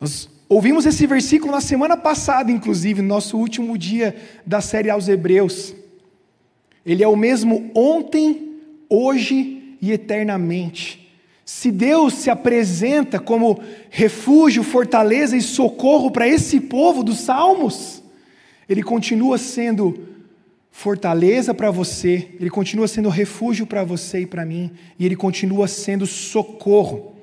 Nós 0.00 0.28
Ouvimos 0.52 0.84
esse 0.84 1.06
versículo 1.06 1.52
na 1.52 1.60
semana 1.60 1.96
passada, 1.96 2.50
inclusive, 2.50 3.00
no 3.00 3.06
nosso 3.06 3.38
último 3.38 3.78
dia 3.78 4.16
da 4.44 4.60
série 4.60 4.90
aos 4.90 5.06
Hebreus. 5.06 5.72
Ele 6.84 7.04
é 7.04 7.06
o 7.06 7.14
mesmo 7.14 7.70
ontem, 7.72 8.56
hoje 8.88 9.76
e 9.80 9.92
eternamente. 9.92 11.08
Se 11.44 11.70
Deus 11.70 12.14
se 12.14 12.30
apresenta 12.30 13.20
como 13.20 13.60
refúgio, 13.90 14.64
fortaleza 14.64 15.36
e 15.36 15.40
socorro 15.40 16.10
para 16.10 16.26
esse 16.26 16.58
povo 16.58 17.04
dos 17.04 17.20
Salmos, 17.20 18.02
Ele 18.68 18.82
continua 18.82 19.38
sendo 19.38 20.08
fortaleza 20.72 21.54
para 21.54 21.70
você, 21.70 22.28
Ele 22.40 22.50
continua 22.50 22.88
sendo 22.88 23.08
refúgio 23.08 23.68
para 23.68 23.84
você 23.84 24.22
e 24.22 24.26
para 24.26 24.44
mim, 24.44 24.72
e 24.98 25.06
Ele 25.06 25.14
continua 25.14 25.68
sendo 25.68 26.08
socorro. 26.08 27.14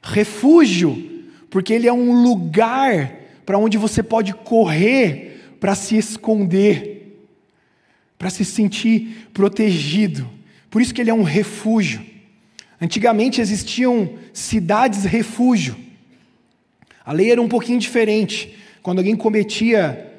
Refúgio 0.00 1.11
porque 1.52 1.74
ele 1.74 1.86
é 1.86 1.92
um 1.92 2.22
lugar 2.22 3.14
para 3.44 3.58
onde 3.58 3.76
você 3.76 4.02
pode 4.02 4.32
correr 4.32 5.54
para 5.60 5.74
se 5.74 5.98
esconder, 5.98 7.26
para 8.18 8.30
se 8.30 8.42
sentir 8.42 9.28
protegido. 9.34 10.26
Por 10.70 10.80
isso 10.80 10.94
que 10.94 11.02
ele 11.02 11.10
é 11.10 11.14
um 11.14 11.22
refúgio. 11.22 12.00
Antigamente 12.80 13.38
existiam 13.38 14.14
cidades 14.32 15.04
refúgio. 15.04 15.76
A 17.04 17.12
lei 17.12 17.30
era 17.30 17.42
um 17.42 17.48
pouquinho 17.48 17.78
diferente. 17.78 18.56
Quando 18.82 19.00
alguém 19.00 19.14
cometia 19.14 20.10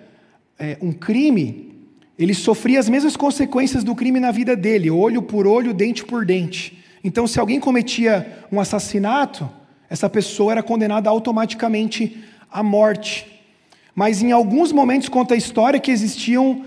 é, 0.60 0.78
um 0.80 0.92
crime, 0.92 1.74
ele 2.18 2.36
sofria 2.36 2.80
as 2.80 2.88
mesmas 2.88 3.18
consequências 3.18 3.84
do 3.84 3.96
crime 3.96 4.20
na 4.20 4.30
vida 4.30 4.56
dele, 4.56 4.92
olho 4.92 5.24
por 5.24 5.48
olho, 5.48 5.74
dente 5.74 6.06
por 6.06 6.28
dente. 6.28 6.78
Então, 7.04 7.26
se 7.26 7.40
alguém 7.40 7.60
cometia 7.60 8.46
um 8.52 8.60
assassinato, 8.60 9.50
essa 9.90 10.10
pessoa 10.10 10.52
era 10.52 10.64
condenada 10.64 11.10
automaticamente 11.10 12.24
à 12.52 12.64
morte. 12.64 13.28
Mas 13.96 14.22
em 14.22 14.32
alguns 14.32 14.72
momentos 14.72 15.10
conta 15.10 15.34
a 15.34 15.38
história 15.38 15.80
que 15.80 15.92
existiam 15.92 16.66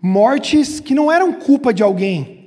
mortes 0.00 0.78
que 0.78 0.94
não 0.94 1.10
eram 1.10 1.32
culpa 1.32 1.72
de 1.72 1.82
alguém, 1.82 2.44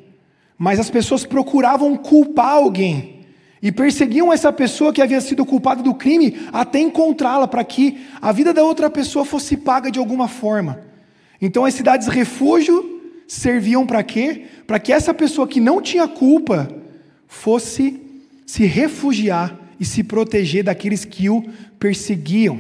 mas 0.58 0.80
as 0.80 0.90
pessoas 0.90 1.26
procuravam 1.26 1.96
culpar 1.98 2.54
alguém 2.54 3.20
e 3.62 3.72
perseguiam 3.72 4.32
essa 4.32 4.54
pessoa 4.54 4.94
que 4.94 5.02
havia 5.02 5.20
sido 5.20 5.46
culpada 5.46 5.84
do 5.84 5.94
crime 5.94 6.48
até 6.54 6.80
encontrá-la 6.80 7.48
para 7.48 7.64
que 7.64 8.06
a 8.22 8.32
vida 8.32 8.54
da 8.54 8.64
outra 8.64 8.90
pessoa 8.90 9.26
fosse 9.26 9.58
paga 9.58 9.92
de 9.92 10.00
alguma 10.00 10.28
forma. 10.28 10.80
Então 11.42 11.66
as 11.66 11.74
cidades 11.74 12.08
refúgio 12.08 13.02
serviam 13.28 13.86
para 13.86 14.04
quê? 14.04 14.46
Para 14.66 14.80
que 14.80 14.94
essa 14.94 15.14
pessoa 15.14 15.48
que 15.48 15.60
não 15.60 15.82
tinha 15.82 16.08
culpa 16.08 16.70
fosse 17.28 18.02
se 18.46 18.66
refugiar 18.66 19.58
e 19.80 19.86
se 19.86 20.04
proteger 20.04 20.64
daqueles 20.64 21.06
que 21.06 21.30
o 21.30 21.44
perseguiam. 21.80 22.60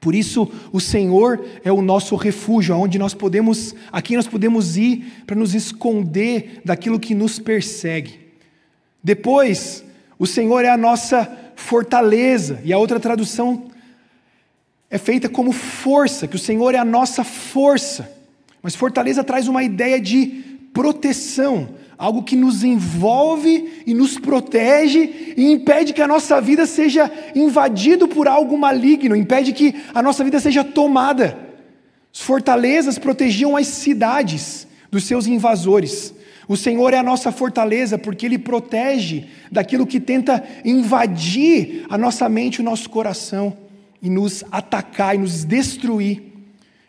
Por 0.00 0.14
isso, 0.14 0.50
o 0.72 0.80
Senhor 0.80 1.44
é 1.64 1.70
o 1.70 1.80
nosso 1.80 2.16
refúgio, 2.16 2.76
onde 2.76 2.98
nós 2.98 3.14
podemos, 3.14 3.74
aqui 3.90 4.16
nós 4.16 4.26
podemos 4.26 4.76
ir 4.76 5.22
para 5.26 5.36
nos 5.36 5.54
esconder 5.54 6.60
daquilo 6.64 6.98
que 6.98 7.14
nos 7.14 7.38
persegue. 7.38 8.18
Depois, 9.02 9.84
o 10.18 10.26
Senhor 10.26 10.64
é 10.64 10.68
a 10.68 10.76
nossa 10.76 11.30
fortaleza, 11.54 12.60
e 12.64 12.72
a 12.72 12.78
outra 12.78 12.98
tradução 12.98 13.70
é 14.90 14.98
feita 14.98 15.28
como 15.28 15.52
força, 15.52 16.26
que 16.26 16.36
o 16.36 16.38
Senhor 16.38 16.74
é 16.74 16.78
a 16.78 16.84
nossa 16.84 17.24
força. 17.24 18.10
Mas 18.62 18.76
fortaleza 18.76 19.24
traz 19.24 19.48
uma 19.48 19.62
ideia 19.62 20.00
de 20.00 20.51
proteção, 20.72 21.68
algo 21.98 22.22
que 22.22 22.34
nos 22.34 22.64
envolve 22.64 23.82
e 23.86 23.94
nos 23.94 24.18
protege 24.18 25.34
e 25.36 25.52
impede 25.52 25.92
que 25.92 26.02
a 26.02 26.08
nossa 26.08 26.40
vida 26.40 26.66
seja 26.66 27.10
invadido 27.34 28.08
por 28.08 28.26
algo 28.26 28.58
maligno, 28.58 29.14
impede 29.14 29.52
que 29.52 29.74
a 29.94 30.02
nossa 30.02 30.24
vida 30.24 30.40
seja 30.40 30.64
tomada. 30.64 31.38
As 32.12 32.20
fortalezas 32.20 32.98
protegiam 32.98 33.56
as 33.56 33.68
cidades 33.68 34.66
dos 34.90 35.04
seus 35.04 35.26
invasores. 35.26 36.14
O 36.48 36.56
Senhor 36.56 36.92
é 36.92 36.98
a 36.98 37.02
nossa 37.02 37.30
fortaleza 37.30 37.96
porque 37.96 38.26
Ele 38.26 38.38
protege 38.38 39.24
daquilo 39.50 39.86
que 39.86 40.00
tenta 40.00 40.42
invadir 40.64 41.86
a 41.88 41.96
nossa 41.96 42.28
mente 42.28 42.60
o 42.60 42.64
nosso 42.64 42.90
coração 42.90 43.56
e 44.02 44.10
nos 44.10 44.44
atacar 44.50 45.14
e 45.14 45.18
nos 45.18 45.44
destruir. 45.44 46.22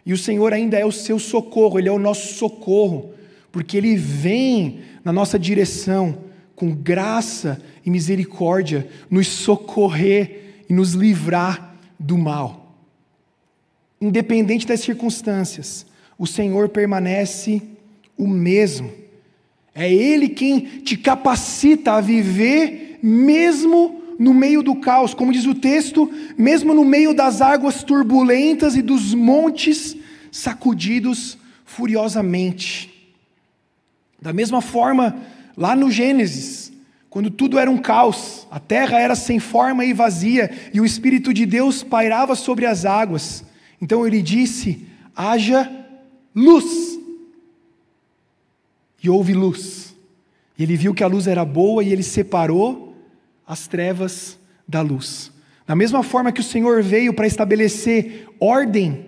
E 0.06 0.12
o 0.12 0.18
Senhor 0.18 0.52
ainda 0.52 0.78
é 0.78 0.86
o 0.86 0.92
seu 0.92 1.20
socorro, 1.20 1.80
Ele 1.80 1.88
é 1.88 1.92
o 1.92 2.00
nosso 2.00 2.34
socorro, 2.34 3.13
porque 3.54 3.78
Ele 3.78 3.96
vem 3.96 4.80
na 5.06 5.14
nossa 5.14 5.38
direção 5.38 6.18
com 6.56 6.74
graça 6.74 7.62
e 7.86 7.90
misericórdia, 7.90 8.90
nos 9.12 9.28
socorrer 9.28 10.64
e 10.68 10.74
nos 10.74 10.94
livrar 10.94 11.76
do 12.00 12.18
mal. 12.18 12.76
Independente 14.02 14.66
das 14.66 14.80
circunstâncias, 14.80 15.86
o 16.18 16.26
Senhor 16.26 16.68
permanece 16.70 17.62
o 18.18 18.28
mesmo. 18.28 18.92
É 19.76 19.92
Ele 19.92 20.30
quem 20.30 20.82
te 20.82 20.98
capacita 20.98 21.94
a 21.94 22.02
viver 22.02 22.98
mesmo 23.04 24.02
no 24.18 24.34
meio 24.34 24.64
do 24.64 24.78
caos, 24.78 25.14
como 25.14 25.32
diz 25.32 25.46
o 25.46 25.54
texto, 25.54 26.12
mesmo 26.36 26.74
no 26.74 26.84
meio 26.84 27.14
das 27.14 27.40
águas 27.40 27.84
turbulentas 27.84 28.76
e 28.76 28.82
dos 28.82 29.14
montes 29.14 29.96
sacudidos 30.32 31.38
furiosamente. 31.66 32.93
Da 34.24 34.32
mesma 34.32 34.62
forma, 34.62 35.18
lá 35.58 35.76
no 35.76 35.92
Gênesis, 35.92 36.72
quando 37.10 37.30
tudo 37.30 37.60
era 37.60 37.70
um 37.70 37.78
caos, 37.78 38.48
a 38.50 38.58
terra 38.58 38.98
era 38.98 39.16
sem 39.16 39.38
forma 39.38 39.84
e 39.84 39.92
vazia, 39.92 40.50
e 40.74 40.80
o 40.80 40.86
Espírito 40.86 41.34
de 41.34 41.46
Deus 41.46 41.84
pairava 41.84 42.34
sobre 42.34 42.66
as 42.66 42.86
águas, 42.86 43.44
então 43.82 44.08
ele 44.08 44.22
disse: 44.22 44.88
haja 45.14 45.70
luz. 46.34 46.98
E 49.04 49.10
houve 49.10 49.34
luz. 49.34 49.94
E 50.58 50.64
ele 50.64 50.78
viu 50.78 50.94
que 50.94 51.04
a 51.04 51.08
luz 51.08 51.28
era 51.28 51.44
boa 51.44 51.84
e 51.84 51.92
ele 51.92 52.02
separou 52.02 52.96
as 53.46 53.68
trevas 53.68 54.40
da 54.66 54.80
luz. 54.80 55.34
Da 55.68 55.76
mesma 55.76 56.02
forma 56.02 56.32
que 56.32 56.40
o 56.40 56.46
Senhor 56.46 56.82
veio 56.82 57.14
para 57.14 57.28
estabelecer 57.28 58.26
ordem, 58.40 59.06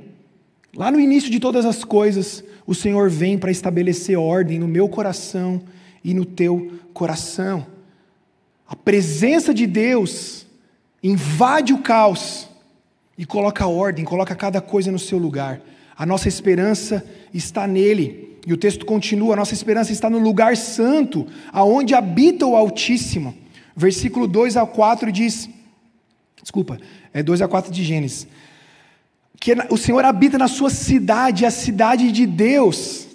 lá 0.76 0.92
no 0.92 1.00
início 1.00 1.32
de 1.32 1.40
todas 1.40 1.66
as 1.66 1.86
coisas, 1.86 2.44
o 2.66 2.74
Senhor 2.74 3.10
vem 3.10 3.38
para 3.38 3.52
estabelecer 3.52 4.18
ordem 4.18 4.60
no 4.60 4.68
meu 4.68 4.90
coração 4.90 5.62
e 6.04 6.14
no 6.14 6.26
teu 6.26 6.80
coração. 6.94 7.66
A 8.68 8.76
presença 8.76 9.54
de 9.54 9.68
Deus 9.68 10.48
invade 11.04 11.74
o 11.74 11.80
caos 11.80 12.50
e 13.18 13.26
coloca 13.26 13.68
ordem, 13.68 14.04
coloca 14.04 14.36
cada 14.36 14.60
coisa 14.60 14.92
no 14.92 15.00
seu 15.00 15.18
lugar. 15.18 15.62
A 15.96 16.06
nossa 16.06 16.28
esperança 16.28 17.06
está 17.34 17.68
nele. 17.68 18.38
E 18.46 18.54
o 18.54 18.58
texto 18.58 18.86
continua: 18.86 19.34
a 19.34 19.38
nossa 19.38 19.54
esperança 19.54 19.92
está 19.92 20.10
no 20.10 20.20
lugar 20.20 20.58
santo, 20.58 21.28
aonde 21.52 21.94
habita 21.94 22.46
o 22.46 22.56
Altíssimo. 22.56 23.36
Versículo 23.76 24.28
2 24.28 24.58
a 24.58 24.66
4 24.66 25.12
diz: 25.12 25.50
Desculpa, 26.42 26.80
é 27.14 27.24
2 27.24 27.42
a 27.42 27.48
4 27.48 27.72
de 27.72 27.84
Gênesis. 27.84 28.28
Que 29.40 29.54
o 29.70 29.78
Senhor 29.78 30.04
habita 30.06 30.38
na 30.38 30.48
sua 30.48 30.70
cidade, 30.70 31.46
a 31.46 31.52
cidade 31.52 32.12
de 32.12 32.26
Deus. 32.26 33.08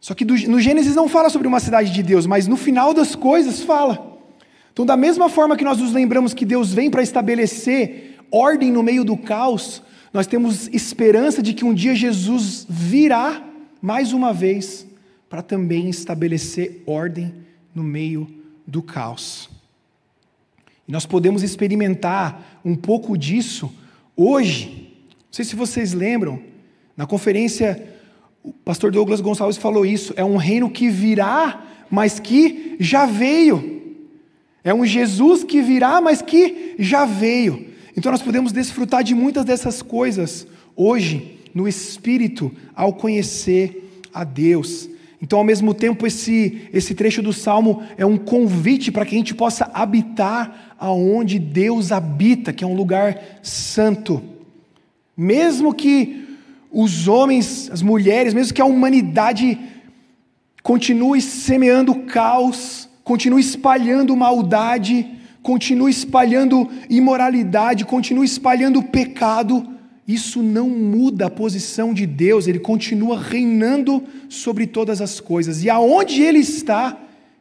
Só 0.00 0.14
que 0.14 0.24
no 0.24 0.60
Gênesis 0.60 0.94
não 0.94 1.08
fala 1.08 1.28
sobre 1.28 1.48
uma 1.48 1.60
cidade 1.60 1.92
de 1.92 2.02
Deus, 2.02 2.26
mas 2.26 2.46
no 2.46 2.56
final 2.56 2.94
das 2.94 3.14
coisas 3.14 3.62
fala. 3.62 4.18
Então, 4.72 4.86
da 4.86 4.96
mesma 4.96 5.28
forma 5.28 5.56
que 5.56 5.64
nós 5.64 5.78
nos 5.78 5.92
lembramos 5.92 6.32
que 6.32 6.46
Deus 6.46 6.72
vem 6.72 6.88
para 6.88 7.02
estabelecer 7.02 8.16
ordem 8.30 8.70
no 8.70 8.82
meio 8.82 9.04
do 9.04 9.16
caos, 9.16 9.82
nós 10.12 10.26
temos 10.26 10.68
esperança 10.68 11.42
de 11.42 11.52
que 11.52 11.64
um 11.64 11.74
dia 11.74 11.94
Jesus 11.94 12.64
virá 12.68 13.44
mais 13.82 14.12
uma 14.12 14.32
vez 14.32 14.86
para 15.28 15.42
também 15.42 15.88
estabelecer 15.88 16.82
ordem 16.86 17.34
no 17.74 17.82
meio 17.82 18.26
do 18.66 18.82
caos. 18.82 19.50
E 20.86 20.92
nós 20.92 21.04
podemos 21.04 21.42
experimentar 21.42 22.60
um 22.64 22.74
pouco 22.74 23.18
disso 23.18 23.70
hoje. 24.16 24.87
Não 25.28 25.32
sei 25.32 25.44
se 25.44 25.54
vocês 25.54 25.92
lembram, 25.92 26.40
na 26.96 27.06
conferência, 27.06 27.86
o 28.42 28.52
pastor 28.52 28.90
Douglas 28.90 29.20
Gonçalves 29.20 29.58
falou 29.58 29.84
isso: 29.84 30.14
é 30.16 30.24
um 30.24 30.36
reino 30.36 30.70
que 30.70 30.88
virá, 30.88 31.64
mas 31.90 32.18
que 32.18 32.76
já 32.80 33.04
veio. 33.06 33.78
É 34.64 34.72
um 34.72 34.84
Jesus 34.84 35.44
que 35.44 35.60
virá, 35.62 36.00
mas 36.00 36.22
que 36.22 36.74
já 36.78 37.04
veio. 37.04 37.68
Então 37.96 38.10
nós 38.10 38.22
podemos 38.22 38.52
desfrutar 38.52 39.04
de 39.04 39.14
muitas 39.14 39.44
dessas 39.44 39.82
coisas 39.82 40.46
hoje, 40.74 41.38
no 41.54 41.68
Espírito, 41.68 42.50
ao 42.74 42.92
conhecer 42.94 44.02
a 44.12 44.24
Deus. 44.24 44.88
Então, 45.20 45.40
ao 45.40 45.44
mesmo 45.44 45.74
tempo, 45.74 46.06
esse, 46.06 46.68
esse 46.72 46.94
trecho 46.94 47.20
do 47.20 47.32
Salmo 47.32 47.82
é 47.96 48.06
um 48.06 48.16
convite 48.16 48.92
para 48.92 49.04
que 49.04 49.14
a 49.14 49.18
gente 49.18 49.34
possa 49.34 49.68
habitar 49.74 50.76
aonde 50.78 51.38
Deus 51.40 51.90
habita, 51.90 52.52
que 52.52 52.62
é 52.62 52.66
um 52.66 52.76
lugar 52.76 53.40
santo. 53.42 54.22
Mesmo 55.20 55.74
que 55.74 56.28
os 56.70 57.08
homens, 57.08 57.68
as 57.72 57.82
mulheres, 57.82 58.32
mesmo 58.32 58.54
que 58.54 58.62
a 58.62 58.64
humanidade 58.66 59.58
continue 60.62 61.20
semeando 61.20 61.92
caos, 62.04 62.88
continue 63.02 63.40
espalhando 63.40 64.16
maldade, 64.16 65.04
continue 65.42 65.90
espalhando 65.90 66.70
imoralidade, 66.88 67.84
continue 67.84 68.26
espalhando 68.26 68.80
pecado, 68.80 69.66
isso 70.06 70.40
não 70.40 70.70
muda 70.70 71.26
a 71.26 71.30
posição 71.30 71.92
de 71.92 72.06
Deus, 72.06 72.46
ele 72.46 72.60
continua 72.60 73.20
reinando 73.20 74.04
sobre 74.28 74.68
todas 74.68 75.00
as 75.00 75.18
coisas. 75.18 75.64
E 75.64 75.68
aonde 75.68 76.22
ele 76.22 76.38
está, 76.38 76.96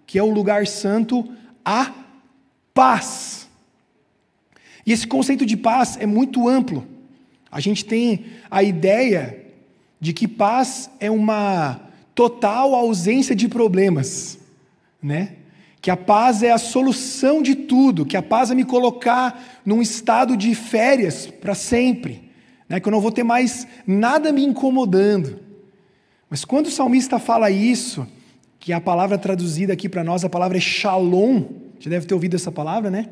que 0.07 0.17
é 0.17 0.23
o 0.23 0.31
lugar 0.31 0.65
santo, 0.65 1.29
há 1.63 1.93
paz. 2.73 3.47
E 4.83 4.91
esse 4.91 5.05
conceito 5.05 5.45
de 5.45 5.55
paz 5.55 5.95
é 5.99 6.07
muito 6.07 6.49
amplo. 6.49 6.96
A 7.51 7.59
gente 7.59 7.85
tem 7.85 8.25
a 8.49 8.63
ideia 8.63 9.45
de 9.99 10.13
que 10.13 10.27
paz 10.27 10.89
é 10.99 11.09
uma 11.09 11.81
total 12.13 12.75
ausência 12.75 13.35
de 13.35 13.47
problemas, 13.47 14.37
né? 15.01 15.33
Que 15.81 15.91
a 15.91 15.97
paz 15.97 16.43
é 16.43 16.51
a 16.51 16.57
solução 16.57 17.41
de 17.41 17.55
tudo, 17.55 18.05
que 18.05 18.17
a 18.17 18.21
paz 18.21 18.51
é 18.51 18.55
me 18.55 18.65
colocar 18.65 19.61
num 19.65 19.81
estado 19.81 20.35
de 20.35 20.53
férias 20.53 21.27
para 21.27 21.55
sempre 21.55 22.27
né, 22.67 22.79
que 22.79 22.87
eu 22.87 22.91
não 22.91 23.01
vou 23.01 23.11
ter 23.11 23.23
mais 23.23 23.67
nada 23.85 24.31
me 24.31 24.43
incomodando. 24.43 25.39
Mas 26.29 26.43
quando 26.43 26.67
o 26.67 26.71
salmista 26.71 27.17
fala 27.19 27.49
isso, 27.49 28.05
que 28.59 28.73
a 28.73 28.81
palavra 28.81 29.17
traduzida 29.17 29.73
aqui 29.73 29.87
para 29.87 30.03
nós, 30.03 30.25
a 30.25 30.29
palavra 30.29 30.57
é 30.57 30.61
shalom, 30.61 31.43
você 31.79 31.89
deve 31.89 32.05
ter 32.05 32.13
ouvido 32.13 32.35
essa 32.35 32.51
palavra, 32.51 32.89
né? 32.89 33.07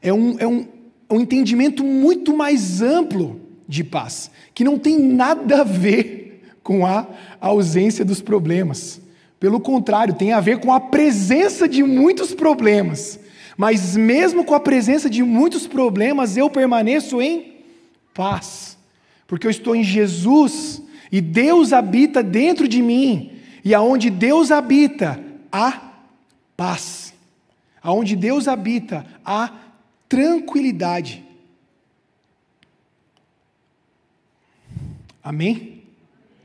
É 0.00 0.12
um, 0.12 0.36
é 0.38 0.46
um, 0.46 0.66
um 1.10 1.20
entendimento 1.20 1.84
muito 1.84 2.36
mais 2.36 2.82
amplo 2.82 3.40
de 3.68 3.84
paz, 3.84 4.30
que 4.54 4.64
não 4.64 4.78
tem 4.78 4.98
nada 4.98 5.60
a 5.60 5.64
ver 5.64 6.42
com 6.62 6.86
a 6.86 7.06
ausência 7.40 8.04
dos 8.04 8.20
problemas. 8.20 9.00
Pelo 9.40 9.60
contrário, 9.60 10.14
tem 10.14 10.32
a 10.32 10.40
ver 10.40 10.60
com 10.60 10.72
a 10.72 10.80
presença 10.80 11.68
de 11.68 11.82
muitos 11.82 12.34
problemas. 12.34 13.18
Mas 13.56 13.96
mesmo 13.96 14.44
com 14.44 14.54
a 14.54 14.60
presença 14.60 15.10
de 15.10 15.22
muitos 15.22 15.66
problemas, 15.66 16.36
eu 16.36 16.48
permaneço 16.48 17.20
em 17.20 17.56
paz 18.14 18.72
porque 19.32 19.46
eu 19.46 19.50
estou 19.50 19.74
em 19.74 19.82
Jesus 19.82 20.82
e 21.10 21.18
Deus 21.18 21.72
habita 21.72 22.22
dentro 22.22 22.68
de 22.68 22.82
mim, 22.82 23.32
e 23.64 23.74
aonde 23.74 24.10
Deus 24.10 24.50
habita, 24.50 25.18
há 25.50 25.80
paz. 26.54 27.14
Aonde 27.82 28.14
Deus 28.14 28.46
habita, 28.46 29.06
há 29.24 29.50
tranquilidade. 30.06 31.24
Amém? 35.22 35.84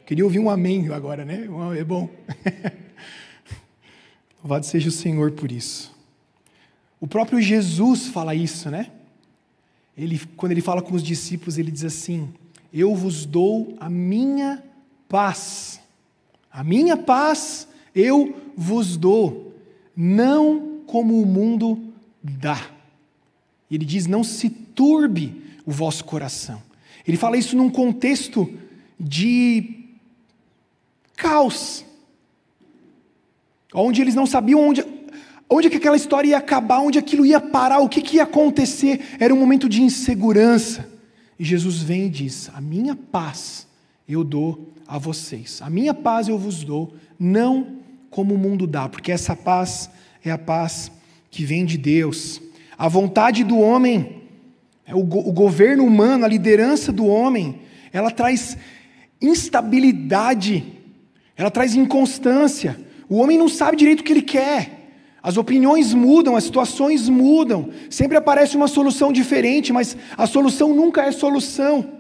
Queria 0.06 0.24
ouvir 0.24 0.40
um 0.40 0.50
amém 0.50 0.90
agora, 0.94 1.26
né? 1.26 1.48
É 1.78 1.84
bom. 1.84 2.08
Louvado 4.44 4.66
seja 4.66 4.90
o 4.90 4.92
Senhor 4.92 5.32
por 5.32 5.52
isso. 5.52 5.92
O 7.02 7.08
próprio 7.08 7.42
Jesus 7.42 8.08
fala 8.08 8.36
isso, 8.36 8.70
né? 8.70 8.92
Ele, 9.98 10.22
quando 10.38 10.52
ele 10.52 10.62
fala 10.62 10.82
com 10.82 10.94
os 10.94 11.02
discípulos, 11.02 11.58
ele 11.58 11.72
diz 11.72 11.84
assim: 11.84 12.30
Eu 12.72 12.96
vos 12.96 13.26
dou 13.26 13.76
a 13.80 13.90
minha 13.90 14.63
paz. 15.10 15.82
A 16.52 16.63
minha 16.63 16.96
paz 16.96 17.68
eu 17.96 18.36
vos 18.56 18.96
dou, 18.96 19.56
não 19.96 20.82
como 20.86 21.20
o 21.20 21.26
mundo 21.26 21.92
dá. 22.22 22.70
Ele 23.72 23.84
diz: 23.84 24.06
Não 24.06 24.24
se 24.24 24.50
turbe 24.52 25.42
o 25.66 25.72
vosso 25.72 26.06
coração. 26.06 26.62
Ele 27.08 27.18
fala 27.18 27.38
isso 27.38 27.58
num 27.58 27.70
contexto 27.70 28.48
de 29.00 29.86
caos. 31.16 31.86
Onde 33.74 34.02
eles 34.02 34.16
não 34.16 34.26
sabiam 34.26 34.70
onde, 34.70 34.84
onde 35.50 35.70
que 35.70 35.78
aquela 35.78 35.98
história 35.98 36.30
ia 36.30 36.38
acabar, 36.38 36.80
onde 36.80 36.98
aquilo 36.98 37.26
ia 37.26 37.40
parar, 37.40 37.80
o 37.80 37.90
que, 37.90 38.02
que 38.02 38.18
ia 38.18 38.24
acontecer. 38.24 39.18
Era 39.20 39.34
um 39.34 39.40
momento 39.40 39.68
de 39.68 39.82
insegurança. 39.82 40.90
E 41.40 41.44
Jesus 41.44 41.82
vem 41.82 42.06
e 42.06 42.10
diz: 42.10 42.50
A 42.54 42.62
minha 42.62 42.96
paz 42.96 43.68
eu 44.08 44.24
dou 44.24 44.72
a 44.88 44.98
vocês. 44.98 45.62
A 45.62 45.70
minha 45.70 45.94
paz 45.94 46.28
eu 46.28 46.38
vos 46.38 46.64
dou, 46.64 46.96
não 47.20 47.78
como 48.10 48.34
o 48.34 48.38
mundo 48.38 48.66
dá, 48.66 48.88
porque 48.88 49.12
essa 49.12 49.36
paz 49.36 49.90
é 50.24 50.32
a 50.32 50.38
paz 50.38 50.92
que 51.30 51.44
vem 51.44 51.66
de 51.66 51.78
Deus. 51.78 52.42
A 52.78 52.88
vontade 52.88 53.44
do 53.44 53.60
homem, 53.60 54.24
é 54.86 54.96
o, 54.96 55.00
o 55.00 55.32
governo 55.32 55.84
humano, 55.84 56.26
a 56.26 56.28
liderança 56.28 56.92
do 56.92 57.06
homem, 57.06 57.60
ela 57.92 58.10
traz 58.10 58.58
instabilidade 59.22 60.78
ela 61.38 61.52
traz 61.52 61.76
inconstância. 61.76 62.80
O 63.08 63.18
homem 63.18 63.38
não 63.38 63.48
sabe 63.48 63.78
direito 63.78 64.00
o 64.00 64.04
que 64.04 64.12
ele 64.12 64.24
quer. 64.24 64.74
As 65.22 65.38
opiniões 65.38 65.94
mudam, 65.94 66.36
as 66.36 66.46
situações 66.46 67.08
mudam. 67.08 67.70
Sempre 67.92 68.18
aparece 68.18 68.58
uma 68.58 68.68
solução 68.68 69.14
diferente, 69.14 69.72
mas 69.72 69.96
a 70.18 70.26
solução 70.26 70.74
nunca 70.74 71.04
é 71.04 71.12
solução. 71.12 71.94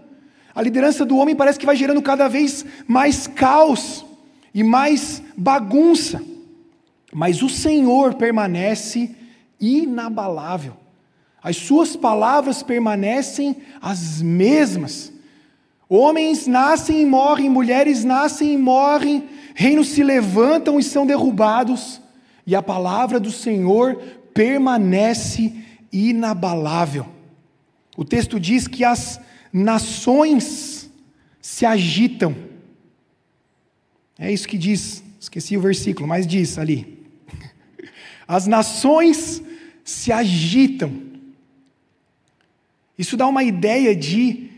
A 0.55 0.61
liderança 0.61 1.05
do 1.05 1.17
homem 1.17 1.35
parece 1.35 1.59
que 1.59 1.67
vai 1.67 1.75
gerando 1.75 2.01
cada 2.01 2.27
vez 2.27 2.65
mais 2.87 3.27
caos 3.27 4.03
e 4.53 4.63
mais 4.63 5.21
bagunça. 5.37 6.21
Mas 7.13 7.43
o 7.43 7.49
Senhor 7.49 8.15
permanece 8.15 9.15
inabalável. 9.61 10.75
As 11.43 11.57
suas 11.57 11.95
palavras 11.95 12.63
permanecem 12.63 13.55
as 13.79 14.19
mesmas. 14.19 15.13
Homens 15.89 16.47
nascem 16.47 17.01
e 17.01 17.05
morrem, 17.05 17.49
mulheres 17.49 18.03
nascem 18.03 18.53
e 18.53 18.57
morrem, 18.57 19.27
reinos 19.55 19.89
se 19.89 20.03
levantam 20.03 20.79
e 20.79 20.83
são 20.83 21.05
derrubados, 21.05 22.01
e 22.45 22.55
a 22.55 22.61
palavra 22.61 23.19
do 23.19 23.31
Senhor 23.31 23.95
permanece 24.33 25.53
inabalável. 25.91 27.05
O 27.95 28.03
texto 28.03 28.39
diz 28.39 28.67
que 28.67 28.83
as 28.83 29.19
nações 29.51 30.91
se 31.41 31.65
agitam. 31.65 32.35
É 34.19 34.31
isso 34.31 34.47
que 34.47 34.57
diz, 34.57 35.03
esqueci 35.19 35.55
o 35.55 35.61
versículo, 35.61 36.07
mas 36.07 36.27
diz 36.27 36.57
ali. 36.57 37.03
As 38.27 38.45
nações 38.45 39.41
se 39.83 40.11
agitam. 40.11 40.91
Isso 42.97 43.15
dá 43.15 43.25
uma 43.25 43.43
ideia 43.43 43.95
de 43.95 44.49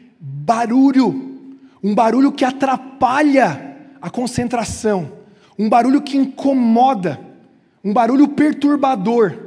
barulho, 0.50 1.54
um 1.84 1.94
barulho 1.94 2.32
que 2.32 2.44
atrapalha 2.44 3.94
a 4.02 4.10
concentração, 4.10 5.20
um 5.60 5.70
barulho 5.70 6.02
que 6.02 6.18
incomoda, 6.18 7.24
um 7.84 7.94
barulho 7.94 8.30
perturbador. 8.30 9.38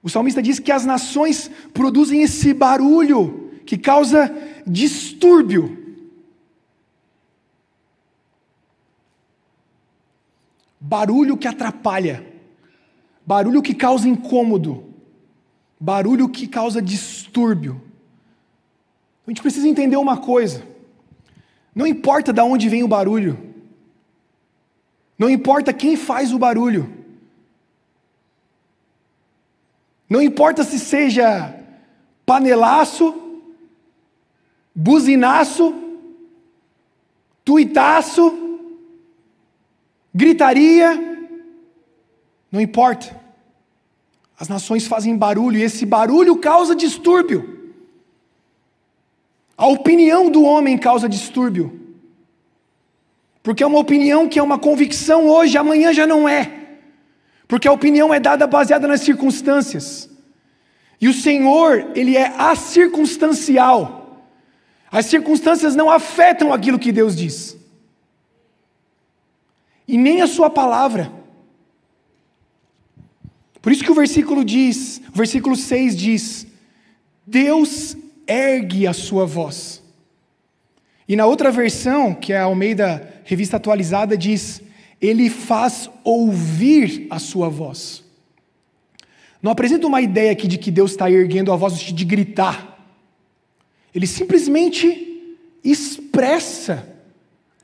O 0.00 0.08
salmista 0.08 0.40
diz 0.40 0.60
que 0.60 0.70
as 0.70 0.86
nações 0.86 1.50
produzem 1.74 2.22
esse 2.22 2.54
barulho 2.54 3.50
que 3.66 3.76
causa 3.76 4.32
distúrbio. 4.64 5.76
Barulho 10.80 11.36
que 11.36 11.48
atrapalha, 11.48 12.24
barulho 13.26 13.60
que 13.60 13.74
causa 13.74 14.08
incômodo, 14.08 14.84
barulho 15.80 16.28
que 16.28 16.46
causa 16.46 16.80
distúrbio. 16.80 17.90
A 19.26 19.30
gente 19.30 19.42
precisa 19.42 19.68
entender 19.68 19.96
uma 19.96 20.16
coisa: 20.16 20.62
não 21.74 21.86
importa 21.86 22.32
de 22.32 22.40
onde 22.40 22.68
vem 22.68 22.82
o 22.82 22.88
barulho, 22.88 23.54
não 25.18 25.30
importa 25.30 25.72
quem 25.72 25.96
faz 25.96 26.32
o 26.32 26.38
barulho, 26.38 26.92
não 30.08 30.20
importa 30.20 30.64
se 30.64 30.78
seja 30.78 31.58
panelaço, 32.26 33.14
buzinaço, 34.74 35.74
tuitaço, 37.44 38.60
gritaria, 40.14 41.28
não 42.50 42.60
importa. 42.60 43.20
As 44.38 44.48
nações 44.48 44.86
fazem 44.86 45.16
barulho 45.16 45.56
e 45.56 45.62
esse 45.62 45.86
barulho 45.86 46.36
causa 46.36 46.74
distúrbio. 46.74 47.61
A 49.56 49.66
opinião 49.66 50.30
do 50.30 50.42
homem 50.42 50.78
causa 50.78 51.08
distúrbio. 51.08 51.80
Porque 53.42 53.62
é 53.62 53.66
uma 53.66 53.78
opinião 53.78 54.28
que 54.28 54.38
é 54.38 54.42
uma 54.42 54.58
convicção 54.58 55.28
hoje, 55.28 55.58
amanhã 55.58 55.92
já 55.92 56.06
não 56.06 56.28
é. 56.28 56.60
Porque 57.48 57.68
a 57.68 57.72
opinião 57.72 58.14
é 58.14 58.20
dada 58.20 58.46
baseada 58.46 58.86
nas 58.86 59.00
circunstâncias. 59.00 60.08
E 61.00 61.08
o 61.08 61.12
Senhor, 61.12 61.90
Ele 61.94 62.16
é 62.16 62.32
acircunstancial. 62.38 64.26
As 64.90 65.06
circunstâncias 65.06 65.74
não 65.74 65.90
afetam 65.90 66.52
aquilo 66.52 66.78
que 66.78 66.92
Deus 66.92 67.16
diz. 67.16 67.56
E 69.88 69.98
nem 69.98 70.22
a 70.22 70.26
Sua 70.26 70.48
palavra. 70.48 71.12
Por 73.60 73.70
isso 73.70 73.84
que 73.84 73.90
o 73.90 73.94
versículo 73.94 74.44
diz, 74.44 75.00
o 75.12 75.16
versículo 75.16 75.56
6 75.56 75.96
diz: 75.96 76.46
Deus 77.26 77.96
ergue 78.26 78.86
a 78.86 78.92
sua 78.92 79.26
voz. 79.26 79.82
E 81.08 81.16
na 81.16 81.26
outra 81.26 81.50
versão, 81.50 82.14
que 82.14 82.32
é 82.32 82.38
a 82.38 82.44
Almeida 82.44 83.22
Revista 83.24 83.56
Atualizada, 83.56 84.16
diz: 84.16 84.62
Ele 85.00 85.28
faz 85.28 85.90
ouvir 86.04 87.06
a 87.10 87.18
sua 87.18 87.48
voz. 87.48 88.02
Não 89.42 89.50
apresenta 89.50 89.86
uma 89.86 90.00
ideia 90.00 90.32
aqui 90.32 90.46
de 90.46 90.56
que 90.56 90.70
Deus 90.70 90.92
está 90.92 91.10
erguendo 91.10 91.52
a 91.52 91.56
voz 91.56 91.78
de 91.78 92.04
gritar. 92.04 92.78
Ele 93.94 94.06
simplesmente 94.06 95.36
expressa 95.64 96.88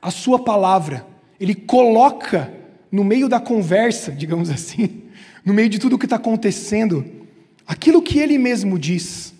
a 0.01 0.11
sua 0.11 0.39
palavra. 0.39 1.05
Ele 1.39 1.55
coloca 1.55 2.53
no 2.91 3.03
meio 3.03 3.29
da 3.29 3.39
conversa, 3.39 4.11
digamos 4.11 4.49
assim, 4.49 5.03
no 5.45 5.53
meio 5.53 5.69
de 5.69 5.79
tudo 5.79 5.95
o 5.95 5.99
que 5.99 6.05
está 6.05 6.17
acontecendo, 6.17 7.05
aquilo 7.65 8.01
que 8.01 8.19
ele 8.19 8.37
mesmo 8.37 8.77
diz. 8.77 9.33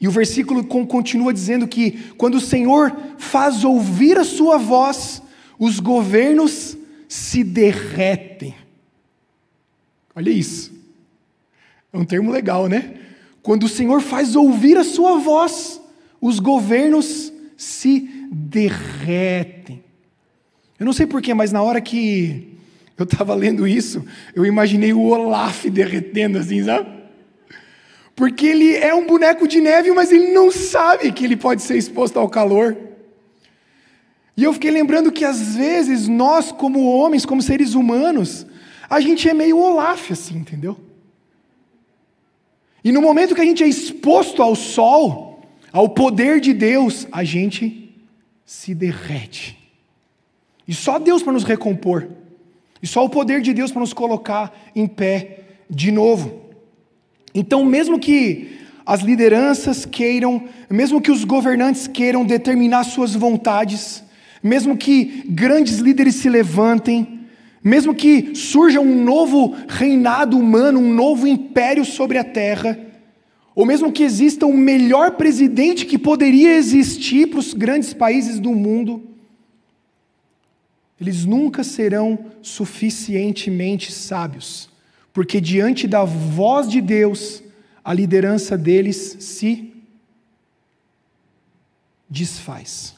E 0.00 0.06
o 0.06 0.10
versículo 0.10 0.64
continua 0.64 1.32
dizendo 1.32 1.66
que 1.66 2.12
quando 2.16 2.36
o 2.36 2.40
Senhor 2.40 2.94
faz 3.18 3.64
ouvir 3.64 4.16
a 4.16 4.24
sua 4.24 4.56
voz, 4.56 5.20
os 5.58 5.80
governos 5.80 6.76
se 7.08 7.42
derretem. 7.42 8.54
Olha 10.14 10.30
isso. 10.30 10.72
É 11.92 11.98
um 11.98 12.04
termo 12.04 12.30
legal, 12.30 12.68
né? 12.68 12.94
Quando 13.42 13.64
o 13.64 13.68
Senhor 13.68 14.00
faz 14.00 14.36
ouvir 14.36 14.76
a 14.76 14.84
sua 14.84 15.18
voz, 15.18 15.80
os 16.20 16.38
governos 16.38 17.32
se 17.56 18.00
derretem. 18.30 19.82
Eu 20.78 20.86
não 20.86 20.92
sei 20.92 21.06
porquê, 21.06 21.34
mas 21.34 21.50
na 21.50 21.62
hora 21.62 21.80
que 21.80 22.56
eu 22.96 23.04
estava 23.04 23.34
lendo 23.34 23.66
isso, 23.66 24.04
eu 24.34 24.44
imaginei 24.44 24.92
o 24.92 25.02
Olaf 25.06 25.64
derretendo 25.66 26.38
assim, 26.38 26.62
sabe? 26.62 26.97
Porque 28.18 28.46
ele 28.48 28.74
é 28.74 28.92
um 28.92 29.06
boneco 29.06 29.46
de 29.46 29.60
neve, 29.60 29.92
mas 29.92 30.10
ele 30.10 30.32
não 30.32 30.50
sabe 30.50 31.12
que 31.12 31.24
ele 31.24 31.36
pode 31.36 31.62
ser 31.62 31.76
exposto 31.76 32.18
ao 32.18 32.28
calor. 32.28 32.76
E 34.36 34.42
eu 34.42 34.52
fiquei 34.52 34.72
lembrando 34.72 35.12
que 35.12 35.24
às 35.24 35.54
vezes 35.54 36.08
nós, 36.08 36.50
como 36.50 36.84
homens, 36.84 37.24
como 37.24 37.40
seres 37.40 37.74
humanos, 37.74 38.44
a 38.90 38.98
gente 38.98 39.28
é 39.28 39.32
meio 39.32 39.56
Olaf 39.56 40.10
assim, 40.10 40.36
entendeu? 40.36 40.76
E 42.82 42.90
no 42.90 43.00
momento 43.00 43.36
que 43.36 43.40
a 43.40 43.44
gente 43.44 43.62
é 43.62 43.68
exposto 43.68 44.42
ao 44.42 44.56
sol, 44.56 45.40
ao 45.72 45.88
poder 45.88 46.40
de 46.40 46.52
Deus, 46.52 47.06
a 47.12 47.22
gente 47.22 47.94
se 48.44 48.74
derrete. 48.74 49.56
E 50.66 50.74
só 50.74 50.98
Deus 50.98 51.22
para 51.22 51.34
nos 51.34 51.44
recompor. 51.44 52.08
E 52.82 52.86
só 52.88 53.04
o 53.04 53.08
poder 53.08 53.42
de 53.42 53.54
Deus 53.54 53.70
para 53.70 53.78
nos 53.78 53.92
colocar 53.92 54.52
em 54.74 54.88
pé 54.88 55.44
de 55.70 55.92
novo. 55.92 56.47
Então, 57.34 57.64
mesmo 57.64 57.98
que 57.98 58.58
as 58.84 59.02
lideranças 59.02 59.84
queiram, 59.84 60.44
mesmo 60.70 61.00
que 61.00 61.10
os 61.10 61.24
governantes 61.24 61.86
queiram 61.86 62.24
determinar 62.24 62.84
suas 62.84 63.14
vontades, 63.14 64.02
mesmo 64.42 64.76
que 64.76 65.24
grandes 65.28 65.78
líderes 65.78 66.14
se 66.14 66.28
levantem, 66.28 67.20
mesmo 67.62 67.94
que 67.94 68.34
surja 68.34 68.80
um 68.80 69.04
novo 69.04 69.54
reinado 69.68 70.38
humano, 70.38 70.80
um 70.80 70.92
novo 70.92 71.26
império 71.26 71.84
sobre 71.84 72.16
a 72.16 72.24
terra, 72.24 72.78
ou 73.54 73.66
mesmo 73.66 73.92
que 73.92 74.04
exista 74.04 74.46
o 74.46 74.56
melhor 74.56 75.12
presidente 75.12 75.84
que 75.84 75.98
poderia 75.98 76.56
existir 76.56 77.28
para 77.28 77.40
os 77.40 77.52
grandes 77.52 77.92
países 77.92 78.38
do 78.38 78.52
mundo, 78.52 79.02
eles 81.00 81.24
nunca 81.24 81.62
serão 81.62 82.18
suficientemente 82.40 83.92
sábios, 83.92 84.70
porque 85.18 85.40
diante 85.40 85.88
da 85.88 86.04
voz 86.04 86.68
de 86.68 86.80
Deus, 86.80 87.42
a 87.84 87.92
liderança 87.92 88.56
deles 88.56 89.16
se 89.18 89.74
desfaz. 92.08 92.94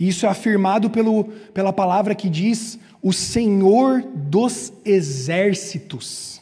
Isso 0.00 0.24
é 0.24 0.30
afirmado 0.30 0.88
pelo, 0.88 1.24
pela 1.52 1.70
palavra 1.70 2.14
que 2.14 2.30
diz 2.30 2.78
o 3.02 3.12
Senhor 3.12 4.00
dos 4.00 4.72
Exércitos. 4.86 6.40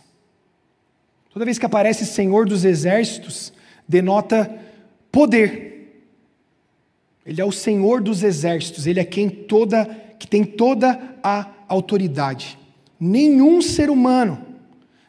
Toda 1.33 1.44
vez 1.44 1.59
que 1.59 1.66
aparece 1.66 2.07
Senhor 2.07 2.46
dos 2.46 2.64
Exércitos, 2.64 3.53
denota 3.88 4.57
poder. 5.11 6.07
Ele 7.26 7.40
é 7.40 7.44
o 7.44 7.50
Senhor 7.50 8.00
dos 8.00 8.22
Exércitos, 8.22 8.87
ele 8.87 9.00
é 9.00 9.05
quem 9.05 9.29
toda 9.29 9.85
que 10.16 10.29
tem 10.29 10.44
toda 10.44 11.16
a 11.24 11.50
autoridade. 11.66 12.57
Nenhum 13.00 13.62
ser 13.62 13.88
humano, 13.88 14.44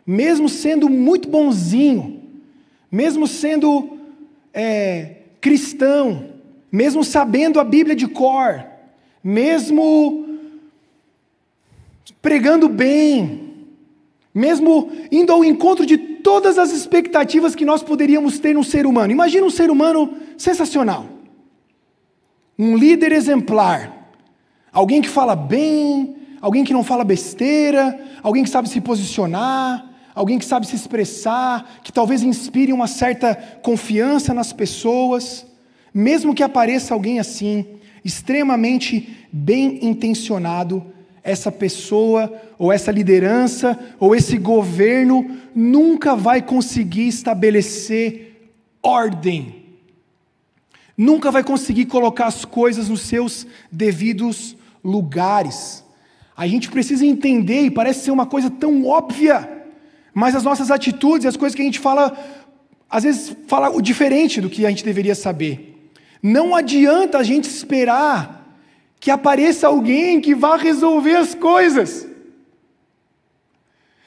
mesmo 0.08 0.48
sendo 0.48 0.88
muito 0.88 1.28
bonzinho, 1.28 2.22
mesmo 2.90 3.28
sendo 3.28 3.98
é, 4.54 5.16
cristão, 5.42 6.30
mesmo 6.72 7.04
sabendo 7.04 7.60
a 7.60 7.64
Bíblia 7.66 7.96
de 7.96 8.08
cor, 8.08 8.66
mesmo 9.22 10.26
pregando 12.22 12.70
bem, 12.70 13.52
mesmo 14.34 14.90
indo 15.12 15.34
ao 15.34 15.44
encontro 15.44 15.86
de 15.86 15.98
todas 15.98 16.58
as 16.58 16.72
expectativas 16.72 17.56
que 17.56 17.66
nós 17.66 17.84
poderíamos 17.84 18.40
ter 18.40 18.54
num 18.54 18.64
ser 18.64 18.86
humano. 18.86 19.12
Imagina 19.12 19.46
um 19.46 19.50
ser 19.50 19.70
humano 19.70 20.14
sensacional, 20.38 21.06
um 22.58 22.78
líder 22.78 23.12
exemplar, 23.12 24.14
alguém 24.72 25.02
que 25.02 25.10
fala 25.10 25.36
bem, 25.36 26.16
alguém 26.42 26.64
que 26.64 26.74
não 26.74 26.84
fala 26.84 27.04
besteira, 27.04 28.00
alguém 28.24 28.44
que 28.44 28.50
sabe 28.50 28.68
se 28.68 28.82
posicionar, 28.82 29.86
alguém 30.16 30.40
que 30.40 30.46
sabe 30.46 30.66
se 30.68 30.76
expressar, 30.76 31.80
que 31.84 31.92
talvez 31.92 32.24
inspire 32.24 32.74
uma 32.74 32.88
certa 32.88 33.36
confiança 33.62 34.34
nas 34.34 34.52
pessoas. 34.52 35.46
Mesmo 35.94 36.34
que 36.34 36.44
apareça 36.44 36.94
alguém 36.94 37.20
assim, 37.20 37.66
extremamente 38.04 39.26
bem 39.32 39.86
intencionado, 39.86 40.84
essa 41.24 41.52
pessoa, 41.52 42.34
ou 42.58 42.72
essa 42.72 42.92
liderança, 42.92 43.78
ou 44.00 44.16
esse 44.16 44.38
governo 44.38 45.38
nunca 45.54 46.16
vai 46.16 46.42
conseguir 46.42 47.08
estabelecer 47.08 48.52
ordem, 48.82 49.64
nunca 50.98 51.30
vai 51.30 51.44
conseguir 51.44 51.86
colocar 51.86 52.26
as 52.26 52.44
coisas 52.44 52.90
nos 52.90 53.02
seus 53.02 53.46
devidos 53.72 54.56
lugares. 54.84 55.84
A 56.36 56.48
gente 56.48 56.70
precisa 56.70 57.06
entender, 57.06 57.62
e 57.64 57.72
parece 57.72 58.06
ser 58.06 58.12
uma 58.12 58.26
coisa 58.26 58.50
tão 58.50 58.86
óbvia, 58.86 59.66
mas 60.14 60.36
as 60.36 60.44
nossas 60.44 60.72
atitudes, 60.72 61.26
as 61.26 61.38
coisas 61.38 61.56
que 61.56 61.62
a 61.62 61.66
gente 61.66 61.80
fala, 61.80 62.18
às 62.90 63.04
vezes 63.04 63.36
fala 63.48 63.70
o 63.70 63.82
diferente 63.82 64.42
do 64.42 64.50
que 64.50 64.66
a 64.66 64.70
gente 64.70 64.84
deveria 64.84 65.16
saber. 65.16 65.90
Não 66.22 66.56
adianta 66.56 67.18
a 67.18 67.24
gente 67.24 67.50
esperar 67.50 68.42
que 69.00 69.10
apareça 69.10 69.68
alguém 69.68 70.22
que 70.22 70.36
vá 70.36 70.58
resolver 70.58 71.16
as 71.16 71.34
coisas. 71.34 72.08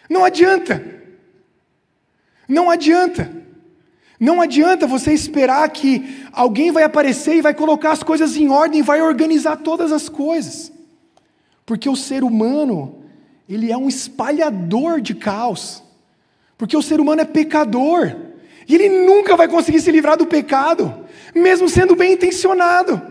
Não 0.08 0.24
adianta. 0.24 0.84
Não 2.48 2.70
adianta. 2.70 3.44
Não 4.20 4.40
adianta 4.40 4.86
você 4.86 5.12
esperar 5.12 5.68
que 5.70 6.24
alguém 6.32 6.70
vai 6.70 6.84
aparecer 6.84 7.36
e 7.36 7.42
vai 7.42 7.52
colocar 7.52 7.90
as 7.92 8.02
coisas 8.02 8.36
em 8.36 8.48
ordem, 8.48 8.82
vai 8.82 9.02
organizar 9.02 9.56
todas 9.56 9.90
as 9.90 10.08
coisas. 10.08 10.72
Porque 11.64 11.88
o 11.88 11.96
ser 11.96 12.22
humano, 12.22 13.02
ele 13.48 13.72
é 13.72 13.76
um 13.76 13.88
espalhador 13.88 15.00
de 15.00 15.14
caos. 15.14 15.82
Porque 16.58 16.76
o 16.76 16.82
ser 16.82 17.00
humano 17.00 17.22
é 17.22 17.24
pecador. 17.24 18.14
E 18.68 18.74
ele 18.74 19.04
nunca 19.06 19.36
vai 19.36 19.48
conseguir 19.48 19.80
se 19.80 19.90
livrar 19.90 20.16
do 20.16 20.26
pecado 20.26 21.04
mesmo 21.34 21.68
sendo 21.68 21.96
bem 21.96 22.12
intencionado. 22.12 23.02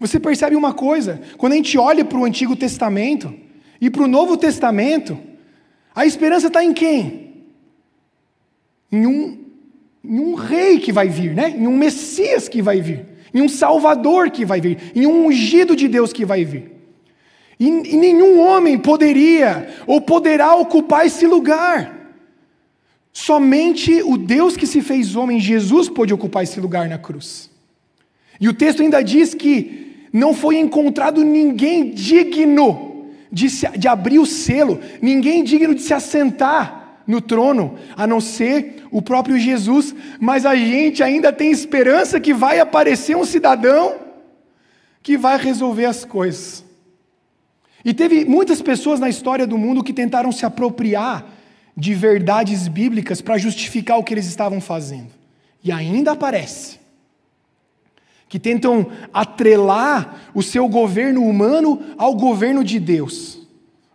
Você 0.00 0.18
percebe 0.18 0.56
uma 0.56 0.72
coisa, 0.72 1.20
quando 1.36 1.52
a 1.52 1.56
gente 1.56 1.76
olha 1.76 2.04
para 2.04 2.18
o 2.18 2.24
Antigo 2.24 2.56
Testamento 2.56 3.34
e 3.80 3.90
para 3.90 4.02
o 4.02 4.08
Novo 4.08 4.36
Testamento, 4.36 5.18
a 5.94 6.06
esperança 6.06 6.46
está 6.46 6.64
em 6.64 6.72
quem? 6.72 7.44
Em 8.90 9.06
um, 9.06 9.44
em 10.04 10.20
um 10.20 10.34
rei 10.34 10.78
que 10.78 10.92
vai 10.92 11.08
vir, 11.08 11.34
né? 11.34 11.50
em 11.50 11.66
um 11.66 11.76
Messias 11.76 12.48
que 12.48 12.62
vai 12.62 12.80
vir, 12.80 13.04
em 13.34 13.42
um 13.42 13.48
Salvador 13.48 14.30
que 14.30 14.44
vai 14.44 14.60
vir, 14.60 14.92
em 14.94 15.04
um 15.04 15.26
ungido 15.26 15.74
de 15.76 15.88
Deus 15.88 16.12
que 16.12 16.24
vai 16.24 16.44
vir. 16.44 16.77
E, 17.58 17.66
e 17.66 17.96
nenhum 17.96 18.40
homem 18.40 18.78
poderia 18.78 19.68
ou 19.86 20.00
poderá 20.00 20.54
ocupar 20.54 21.06
esse 21.06 21.26
lugar. 21.26 21.98
Somente 23.12 24.00
o 24.02 24.16
Deus 24.16 24.56
que 24.56 24.66
se 24.66 24.80
fez 24.80 25.16
homem, 25.16 25.40
Jesus, 25.40 25.88
pôde 25.88 26.14
ocupar 26.14 26.44
esse 26.44 26.60
lugar 26.60 26.88
na 26.88 26.98
cruz. 26.98 27.50
E 28.40 28.48
o 28.48 28.54
texto 28.54 28.80
ainda 28.80 29.02
diz 29.02 29.34
que 29.34 30.06
não 30.12 30.32
foi 30.32 30.56
encontrado 30.56 31.24
ninguém 31.24 31.90
digno 31.90 33.08
de, 33.30 33.50
se, 33.50 33.66
de 33.76 33.88
abrir 33.88 34.20
o 34.20 34.26
selo, 34.26 34.80
ninguém 35.02 35.42
digno 35.42 35.74
de 35.74 35.82
se 35.82 35.92
assentar 35.92 37.02
no 37.06 37.20
trono, 37.20 37.78
a 37.96 38.06
não 38.06 38.20
ser 38.20 38.84
o 38.90 39.00
próprio 39.00 39.38
Jesus, 39.38 39.94
mas 40.20 40.44
a 40.44 40.54
gente 40.54 41.02
ainda 41.02 41.32
tem 41.32 41.50
esperança 41.50 42.20
que 42.20 42.34
vai 42.34 42.60
aparecer 42.60 43.16
um 43.16 43.24
cidadão 43.24 43.96
que 45.02 45.16
vai 45.16 45.38
resolver 45.38 45.86
as 45.86 46.04
coisas. 46.04 46.67
E 47.88 47.94
teve 47.94 48.26
muitas 48.26 48.60
pessoas 48.60 49.00
na 49.00 49.08
história 49.08 49.46
do 49.46 49.56
mundo 49.56 49.82
que 49.82 49.94
tentaram 49.94 50.30
se 50.30 50.44
apropriar 50.44 51.24
de 51.74 51.94
verdades 51.94 52.68
bíblicas 52.68 53.22
para 53.22 53.38
justificar 53.38 53.96
o 53.96 54.04
que 54.04 54.12
eles 54.12 54.26
estavam 54.26 54.60
fazendo. 54.60 55.08
E 55.64 55.72
ainda 55.72 56.12
aparece 56.12 56.78
que 58.28 58.38
tentam 58.38 58.88
atrelar 59.10 60.30
o 60.34 60.42
seu 60.42 60.68
governo 60.68 61.24
humano 61.24 61.80
ao 61.96 62.14
governo 62.14 62.62
de 62.62 62.78
Deus. 62.78 63.38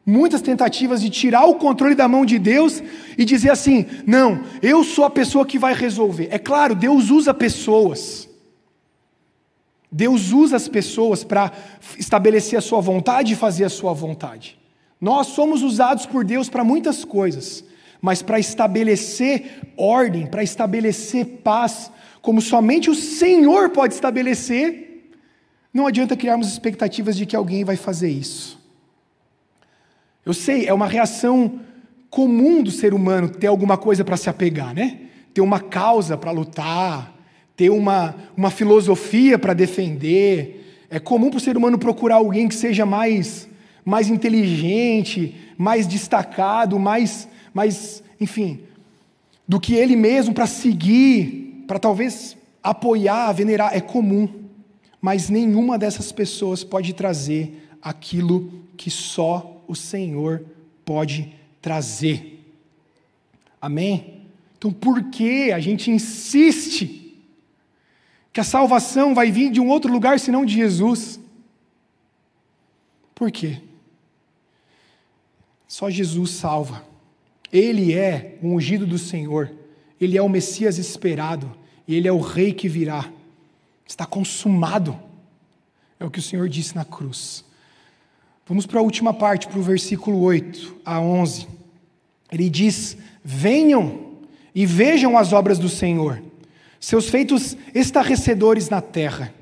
Muitas 0.03 0.41
tentativas 0.41 0.99
de 0.99 1.11
tirar 1.11 1.45
o 1.45 1.53
controle 1.53 1.93
da 1.93 2.07
mão 2.07 2.25
de 2.25 2.39
Deus 2.39 2.81
e 3.15 3.23
dizer 3.23 3.51
assim: 3.51 3.85
não, 4.07 4.43
eu 4.59 4.83
sou 4.83 5.05
a 5.05 5.09
pessoa 5.11 5.45
que 5.45 5.59
vai 5.59 5.75
resolver. 5.75 6.29
É 6.31 6.39
claro, 6.39 6.73
Deus 6.73 7.11
usa 7.11 7.31
pessoas. 7.31 8.27
Deus 9.93 10.31
usa 10.31 10.55
as 10.55 10.67
pessoas 10.67 11.23
para 11.23 11.51
estabelecer 11.99 12.57
a 12.57 12.61
sua 12.61 12.81
vontade 12.81 13.33
e 13.33 13.35
fazer 13.35 13.63
a 13.63 13.69
sua 13.69 13.93
vontade. 13.93 14.57
Nós 14.99 15.27
somos 15.27 15.61
usados 15.61 16.07
por 16.07 16.25
Deus 16.25 16.49
para 16.49 16.63
muitas 16.63 17.05
coisas, 17.05 17.63
mas 18.01 18.23
para 18.23 18.39
estabelecer 18.39 19.61
ordem, 19.77 20.25
para 20.25 20.41
estabelecer 20.41 21.25
paz, 21.43 21.91
como 22.23 22.41
somente 22.41 22.89
o 22.89 22.95
Senhor 22.95 23.69
pode 23.69 23.93
estabelecer, 23.93 25.11
não 25.71 25.85
adianta 25.85 26.17
criarmos 26.17 26.47
expectativas 26.47 27.15
de 27.15 27.27
que 27.27 27.35
alguém 27.35 27.63
vai 27.63 27.75
fazer 27.75 28.09
isso. 28.09 28.59
Eu 30.25 30.33
sei, 30.33 30.65
é 30.65 30.73
uma 30.73 30.87
reação 30.87 31.59
comum 32.09 32.63
do 32.63 32.71
ser 32.71 32.95
humano 32.95 33.29
ter 33.29 33.47
alguma 33.47 33.77
coisa 33.77 34.03
para 34.03 34.17
se 34.17 34.29
apegar, 34.29 34.73
né? 34.73 35.01
Ter 35.33 35.41
uma 35.41 35.59
causa 35.59 36.17
para 36.17 36.31
lutar, 36.31 37.13
ter 37.63 37.69
uma, 37.69 38.13
uma 38.35 38.51
filosofia 38.51 39.39
para 39.39 39.53
defender. 39.53 40.85
É 40.89 40.99
comum 40.99 41.29
para 41.29 41.37
o 41.37 41.39
ser 41.39 41.55
humano 41.55 41.79
procurar 41.79 42.15
alguém 42.15 42.49
que 42.49 42.55
seja 42.55 42.85
mais, 42.85 43.47
mais 43.85 44.09
inteligente, 44.09 45.33
mais 45.57 45.87
destacado, 45.87 46.77
mais 46.77 47.29
mas, 47.53 48.03
enfim, 48.19 48.59
do 49.47 49.61
que 49.61 49.75
ele 49.75 49.95
mesmo 49.95 50.33
para 50.33 50.45
seguir, 50.45 51.63
para 51.65 51.79
talvez 51.79 52.35
apoiar, 52.61 53.31
venerar, 53.31 53.73
é 53.73 53.79
comum. 53.79 54.27
Mas 54.99 55.29
nenhuma 55.29 55.77
dessas 55.77 56.11
pessoas 56.11 56.65
pode 56.65 56.91
trazer 56.93 57.69
aquilo 57.81 58.51
que 58.75 58.91
só 58.91 59.63
o 59.69 59.75
Senhor 59.75 60.43
pode 60.83 61.33
trazer. 61.61 62.43
Amém? 63.61 64.23
Então, 64.57 64.69
por 64.69 65.03
que 65.03 65.53
a 65.53 65.61
gente 65.61 65.89
insiste 65.89 67.02
que 68.33 68.39
a 68.39 68.43
salvação 68.43 69.13
vai 69.13 69.31
vir 69.31 69.51
de 69.51 69.61
um 69.61 69.69
outro 69.69 69.93
lugar 69.93 70.19
senão 70.19 70.43
de 70.43 70.55
Jesus? 70.55 71.19
Por 73.13 73.31
quê? 73.31 73.61
Só 75.67 75.89
Jesus 75.89 76.31
salva. 76.31 76.83
Ele 77.51 77.93
é 77.93 78.39
o 78.41 78.47
ungido 78.47 78.87
do 78.87 78.97
Senhor, 78.97 79.51
ele 80.01 80.17
é 80.17 80.21
o 80.21 80.27
Messias 80.27 80.79
esperado, 80.79 81.55
ele 81.87 82.07
é 82.07 82.11
o 82.11 82.19
rei 82.19 82.51
que 82.51 82.67
virá. 82.67 83.07
Está 83.85 84.05
consumado. 84.07 84.97
É 85.99 86.05
o 86.05 86.09
que 86.09 86.19
o 86.19 86.23
Senhor 86.23 86.49
disse 86.49 86.75
na 86.75 86.83
cruz. 86.83 87.45
Vamos 88.47 88.65
para 88.65 88.79
a 88.79 88.83
última 88.83 89.13
parte, 89.13 89.47
para 89.47 89.59
o 89.59 89.63
versículo 89.63 90.19
8 90.21 90.77
a 90.83 90.99
11. 90.99 91.47
Ele 92.31 92.49
diz: 92.49 92.97
Venham 93.23 94.17
e 94.55 94.65
vejam 94.65 95.17
as 95.17 95.31
obras 95.31 95.59
do 95.59 95.69
Senhor, 95.69 96.21
seus 96.83 97.09
feitos 97.09 97.55
estarrecedores 97.73 98.67
na 98.67 98.81
terra. 98.81 99.33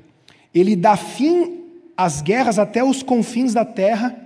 Ele 0.54 0.76
dá 0.76 0.96
fim 0.96 1.64
às 1.96 2.22
guerras 2.22 2.56
até 2.56 2.84
os 2.84 3.02
confins 3.02 3.52
da 3.52 3.64
terra, 3.64 4.16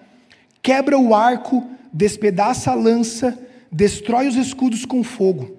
quebra 0.63 0.99
o 0.99 1.15
arco, 1.15 1.67
despedaça 1.91 2.73
a 2.73 2.75
lança, 2.75 3.39
destrói 3.73 4.29
os 4.29 4.37
escudos 4.37 4.85
com 4.85 5.03
fogo. 5.03 5.57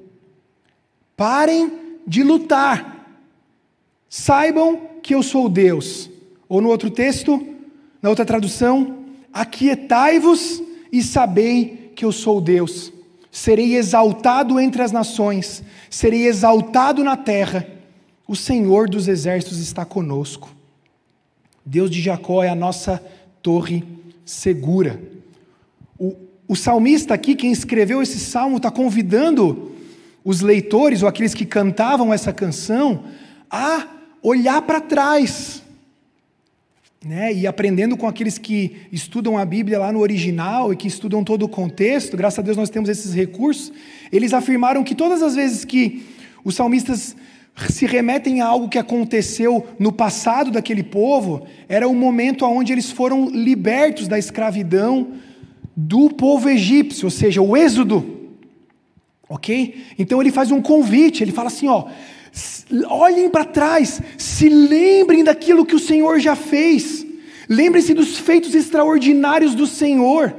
Parem 1.15 1.72
de 2.06 2.22
lutar. 2.22 3.26
Saibam 4.08 4.80
que 5.02 5.15
eu 5.15 5.24
sou 5.24 5.50
Deus. 5.50 6.12
Ou 6.48 6.62
no 6.62 6.70
outro 6.70 6.91
texto, 6.91 7.43
na 8.00 8.10
outra 8.12 8.24
tradução, 8.24 9.00
aquietai-vos 9.34 10.62
e 10.91 11.02
sabei 11.02 11.91
que 11.96 12.06
eu 12.06 12.12
sou 12.12 12.39
Deus. 12.39 12.93
Serei 13.38 13.76
exaltado 13.76 14.60
entre 14.60 14.82
as 14.82 14.91
nações, 14.91 15.62
serei 15.91 16.26
exaltado 16.26 17.04
na 17.04 17.15
terra. 17.15 17.67
O 18.28 18.36
Senhor 18.36 18.89
dos 18.89 19.08
exércitos 19.08 19.60
está 19.60 19.86
conosco. 19.86 20.50
Deus 21.63 21.91
de 21.91 22.02
Jacó 22.02 22.43
é 22.43 22.50
a 22.50 22.56
nossa 22.56 23.00
torre 23.43 23.84
segura. 24.26 25.00
O, 26.00 26.15
o 26.47 26.56
salmista 26.56 27.13
aqui, 27.13 27.36
quem 27.36 27.52
escreveu 27.52 28.02
esse 28.02 28.19
salmo, 28.19 28.58
está 28.58 28.71
convidando 28.71 29.71
os 30.26 30.41
leitores 30.41 31.04
ou 31.04 31.08
aqueles 31.08 31.36
que 31.36 31.45
cantavam 31.45 32.12
essa 32.12 32.34
canção 32.34 33.04
a 33.52 33.86
olhar 34.23 34.63
para 34.63 34.82
trás 34.82 35.62
né, 37.08 37.34
e 37.34 37.48
aprendendo 37.48 37.96
com 37.96 38.06
aqueles 38.06 38.38
que 38.38 38.76
estudam 38.91 39.38
a 39.38 39.46
Bíblia 39.46 39.80
lá 39.80 39.93
no 39.93 40.00
original 40.00 40.74
e 40.74 40.76
que 40.76 40.89
estudam 40.89 41.24
todo 41.24 41.43
o 41.43 41.48
contexto, 41.48 42.17
graças 42.17 42.38
a 42.38 42.41
Deus 42.41 42.58
nós 42.58 42.70
temos 42.70 42.89
esses 42.89 43.13
recursos, 43.13 43.72
eles 44.12 44.34
afirmaram 44.34 44.84
que 44.84 44.93
todas 44.93 45.24
as 45.24 45.34
vezes 45.34 45.63
que 45.63 46.06
os 46.43 46.54
salmistas 46.54 47.15
se 47.70 47.86
remetem 47.86 48.41
a 48.41 48.46
algo 48.46 48.67
que 48.67 48.78
aconteceu 48.78 49.65
no 49.80 49.89
passado 49.89 50.52
daquele 50.52 50.84
povo, 50.84 51.48
era 51.70 51.88
o 51.88 51.96
momento 51.96 52.46
onde 52.46 52.74
eles 52.74 52.91
foram 52.91 53.30
libertos 53.30 54.10
da 54.10 54.20
escravidão 54.20 55.13
do 55.78 56.10
povo 56.10 56.50
egípcio, 56.50 57.06
ou 57.06 57.12
seja, 57.12 57.41
o 57.41 57.56
êxodo. 57.56 58.17
Ok? 59.30 59.82
Então 59.98 60.20
ele 60.22 60.32
faz 60.32 60.52
um 60.52 60.62
convite, 60.62 61.24
ele 61.24 61.32
fala 61.32 61.48
assim: 61.48 61.70
ó, 61.70 61.88
olhem 62.89 63.30
para 63.30 63.45
trás, 63.45 64.02
se 64.17 64.50
lembrem 64.50 65.23
daquilo 65.23 65.65
que 65.65 65.76
o 65.76 65.80
Senhor 65.80 66.19
já 66.19 66.36
fez, 66.36 67.06
lembrem-se 67.47 67.93
dos 67.93 68.17
feitos 68.17 68.54
extraordinários 68.56 69.56
do 69.56 69.65
Senhor. 69.65 70.34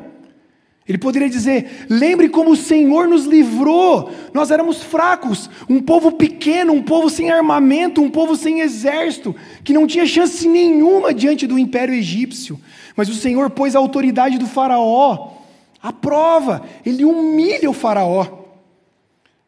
Ele 0.86 0.98
poderia 0.98 1.28
dizer: 1.28 1.86
lembre 1.90 2.28
como 2.28 2.52
o 2.52 2.56
Senhor 2.56 3.06
nos 3.06 3.26
livrou. 3.26 4.10
Nós 4.32 4.50
éramos 4.50 4.82
fracos, 4.82 5.50
um 5.68 5.80
povo 5.80 6.12
pequeno, 6.12 6.72
um 6.72 6.82
povo 6.82 7.10
sem 7.10 7.30
armamento, 7.30 8.00
um 8.00 8.10
povo 8.10 8.34
sem 8.36 8.60
exército, 8.60 9.36
que 9.62 9.74
não 9.74 9.86
tinha 9.86 10.06
chance 10.06 10.48
nenhuma 10.48 11.12
diante 11.12 11.46
do 11.46 11.58
império 11.58 11.94
egípcio. 11.94 12.58
Mas 12.96 13.08
o 13.08 13.14
Senhor 13.14 13.50
pôs 13.50 13.76
a 13.76 13.78
autoridade 13.78 14.38
do 14.38 14.46
Faraó 14.46 15.38
à 15.82 15.92
prova, 15.92 16.62
ele 16.84 17.04
humilha 17.04 17.70
o 17.70 17.74
Faraó. 17.74 18.37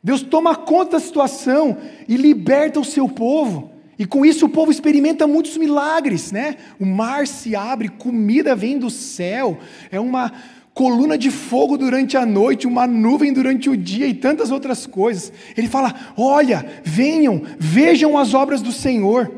Deus 0.02 0.22
toma 0.22 0.56
conta 0.56 0.92
da 0.92 1.00
situação 1.00 1.76
e 2.08 2.16
liberta 2.16 2.80
o 2.80 2.84
seu 2.84 3.08
povo. 3.08 3.70
E 3.98 4.06
com 4.06 4.24
isso 4.24 4.46
o 4.46 4.48
povo 4.48 4.70
experimenta 4.70 5.26
muitos 5.26 5.58
milagres, 5.58 6.32
né? 6.32 6.56
O 6.78 6.86
mar 6.86 7.26
se 7.26 7.54
abre, 7.54 7.88
comida 7.88 8.56
vem 8.56 8.78
do 8.78 8.88
céu, 8.88 9.58
é 9.90 10.00
uma 10.00 10.32
coluna 10.72 11.18
de 11.18 11.30
fogo 11.30 11.76
durante 11.76 12.16
a 12.16 12.24
noite, 12.24 12.66
uma 12.66 12.86
nuvem 12.86 13.30
durante 13.30 13.68
o 13.68 13.76
dia 13.76 14.06
e 14.06 14.14
tantas 14.14 14.50
outras 14.50 14.86
coisas. 14.86 15.30
Ele 15.54 15.68
fala: 15.68 15.94
Olha, 16.16 16.64
venham, 16.82 17.42
vejam 17.58 18.16
as 18.16 18.32
obras 18.32 18.62
do 18.62 18.72
Senhor. 18.72 19.30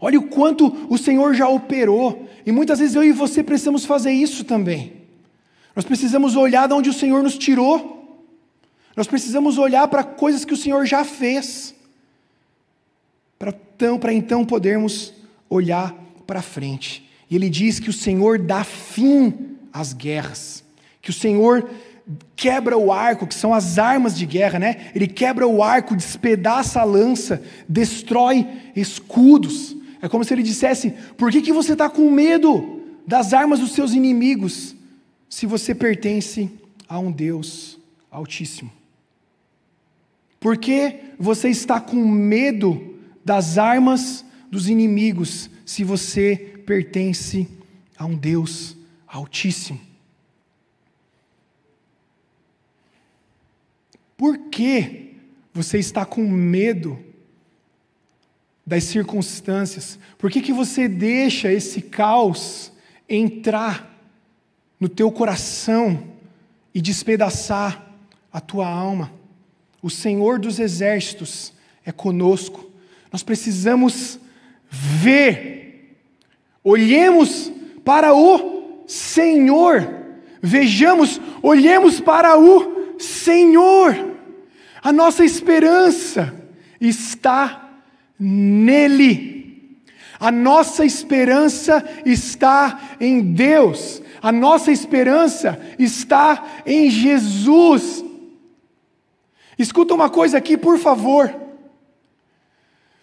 Olha 0.00 0.20
o 0.20 0.28
quanto 0.28 0.86
o 0.88 0.96
Senhor 0.96 1.34
já 1.34 1.48
operou. 1.48 2.28
E 2.46 2.52
muitas 2.52 2.78
vezes 2.78 2.94
eu 2.94 3.02
e 3.02 3.10
você 3.10 3.42
precisamos 3.42 3.84
fazer 3.84 4.12
isso 4.12 4.44
também. 4.44 4.92
Nós 5.74 5.84
precisamos 5.84 6.36
olhar 6.36 6.68
de 6.68 6.74
onde 6.74 6.90
o 6.90 6.94
Senhor 6.94 7.24
nos 7.24 7.36
tirou. 7.36 7.97
Nós 8.98 9.06
precisamos 9.06 9.58
olhar 9.58 9.86
para 9.86 10.02
coisas 10.02 10.44
que 10.44 10.52
o 10.52 10.56
Senhor 10.56 10.84
já 10.84 11.04
fez, 11.04 11.72
para 13.38 13.54
então, 13.76 14.00
então 14.10 14.44
podermos 14.44 15.14
olhar 15.48 15.94
para 16.26 16.42
frente. 16.42 17.08
E 17.30 17.36
ele 17.36 17.48
diz 17.48 17.78
que 17.78 17.90
o 17.90 17.92
Senhor 17.92 18.40
dá 18.40 18.64
fim 18.64 19.56
às 19.72 19.92
guerras, 19.92 20.64
que 21.00 21.10
o 21.10 21.12
Senhor 21.12 21.70
quebra 22.34 22.76
o 22.76 22.92
arco, 22.92 23.24
que 23.24 23.36
são 23.36 23.54
as 23.54 23.78
armas 23.78 24.18
de 24.18 24.26
guerra, 24.26 24.58
né? 24.58 24.90
Ele 24.92 25.06
quebra 25.06 25.46
o 25.46 25.62
arco, 25.62 25.94
despedaça 25.94 26.80
a 26.80 26.84
lança, 26.84 27.40
destrói 27.68 28.48
escudos. 28.74 29.76
É 30.02 30.08
como 30.08 30.24
se 30.24 30.34
ele 30.34 30.42
dissesse: 30.42 30.90
por 31.16 31.30
que, 31.30 31.40
que 31.40 31.52
você 31.52 31.74
está 31.74 31.88
com 31.88 32.10
medo 32.10 32.82
das 33.06 33.32
armas 33.32 33.60
dos 33.60 33.70
seus 33.70 33.92
inimigos, 33.92 34.74
se 35.28 35.46
você 35.46 35.72
pertence 35.72 36.50
a 36.88 36.98
um 36.98 37.12
Deus 37.12 37.78
Altíssimo? 38.10 38.77
Por 40.40 40.56
que 40.56 41.14
você 41.18 41.48
está 41.48 41.80
com 41.80 41.96
medo 41.96 42.96
das 43.24 43.58
armas 43.58 44.24
dos 44.50 44.68
inimigos 44.68 45.50
se 45.66 45.82
você 45.84 46.62
pertence 46.64 47.48
a 47.96 48.06
um 48.06 48.16
Deus 48.16 48.76
Altíssimo? 49.06 49.80
Por 54.16 54.38
que 54.50 55.14
você 55.52 55.78
está 55.78 56.04
com 56.04 56.22
medo 56.22 56.98
das 58.66 58.84
circunstâncias? 58.84 59.98
Por 60.18 60.30
que, 60.30 60.40
que 60.40 60.52
você 60.52 60.88
deixa 60.88 61.52
esse 61.52 61.80
caos 61.82 62.72
entrar 63.08 63.96
no 64.78 64.88
teu 64.88 65.10
coração 65.10 66.02
e 66.74 66.80
despedaçar 66.80 67.94
a 68.32 68.40
tua 68.40 68.68
alma? 68.68 69.17
O 69.82 69.88
Senhor 69.88 70.38
dos 70.38 70.58
exércitos 70.58 71.52
é 71.84 71.92
conosco. 71.92 72.70
Nós 73.12 73.22
precisamos 73.22 74.18
ver. 74.70 75.96
Olhemos 76.62 77.52
para 77.84 78.14
o 78.14 78.84
Senhor. 78.86 79.96
Vejamos, 80.42 81.20
olhemos 81.42 82.00
para 82.00 82.38
o 82.38 82.98
Senhor. 82.98 84.16
A 84.82 84.92
nossa 84.92 85.24
esperança 85.24 86.34
está 86.80 87.80
nele. 88.18 89.78
A 90.20 90.32
nossa 90.32 90.84
esperança 90.84 91.84
está 92.04 92.96
em 93.00 93.32
Deus. 93.32 94.02
A 94.20 94.32
nossa 94.32 94.72
esperança 94.72 95.60
está 95.78 96.44
em 96.66 96.90
Jesus. 96.90 98.04
Escuta 99.58 99.94
uma 99.94 100.08
coisa 100.08 100.38
aqui, 100.38 100.56
por 100.56 100.78
favor. 100.78 101.34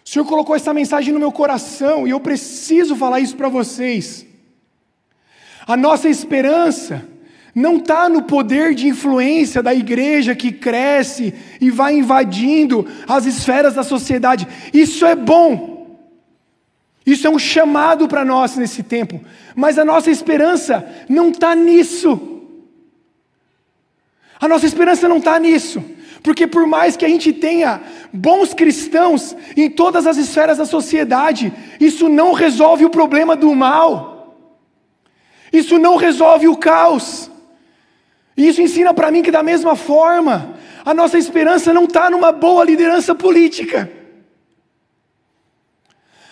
O 0.06 0.10
Senhor 0.10 0.26
colocou 0.26 0.56
essa 0.56 0.74
mensagem 0.74 1.12
no 1.12 1.20
meu 1.20 1.32
coração 1.32 2.08
e 2.08 2.12
eu 2.12 2.20
preciso 2.20 2.96
falar 2.96 3.20
isso 3.20 3.36
para 3.36 3.50
vocês. 3.50 4.26
A 5.68 5.76
nossa 5.76 6.08
esperança 6.08 7.04
não 7.56 7.78
está 7.78 8.08
no 8.08 8.22
poder 8.22 8.76
de 8.76 8.88
influência 8.88 9.64
da 9.64 9.74
igreja 9.74 10.36
que 10.36 10.52
cresce 10.52 11.34
e 11.60 11.72
vai 11.72 11.96
invadindo 11.98 12.86
as 13.08 13.26
esferas 13.26 13.74
da 13.74 13.84
sociedade. 13.84 14.48
Isso 14.74 15.06
é 15.06 15.16
bom. 15.16 15.76
Isso 17.06 17.26
é 17.26 17.30
um 17.30 17.40
chamado 17.40 18.08
para 18.08 18.26
nós 18.26 18.56
nesse 18.56 18.84
tempo. 18.84 19.24
Mas 19.56 19.78
a 19.78 19.86
nossa 19.86 20.12
esperança 20.12 20.86
não 21.08 21.30
está 21.30 21.56
nisso. 21.56 22.42
A 24.40 24.48
nossa 24.48 24.66
esperança 24.66 25.08
não 25.08 25.18
está 25.18 25.40
nisso. 25.40 25.84
Porque 26.26 26.48
por 26.48 26.66
mais 26.66 26.98
que 26.98 27.06
a 27.06 27.08
gente 27.08 27.32
tenha 27.32 27.84
bons 28.12 28.52
cristãos 28.52 29.38
em 29.56 29.70
todas 29.70 30.08
as 30.08 30.18
esferas 30.18 30.58
da 30.58 30.66
sociedade, 30.66 31.54
isso 31.80 32.10
não 32.10 32.34
resolve 32.34 32.84
o 32.84 32.90
problema 32.90 33.36
do 33.36 33.54
mal. 33.54 34.36
Isso 35.54 35.78
não 35.78 35.98
resolve 35.98 36.48
o 36.48 36.58
caos. 36.58 37.30
E 38.36 38.48
isso 38.48 38.60
ensina 38.60 38.92
para 38.92 39.12
mim 39.12 39.22
que 39.22 39.30
da 39.30 39.44
mesma 39.44 39.76
forma, 39.76 40.56
a 40.84 40.96
nossa 40.96 41.16
esperança 41.16 41.72
não 41.72 41.84
está 41.84 42.10
numa 42.10 42.32
boa 42.32 42.64
liderança 42.64 43.14
política. 43.14 43.88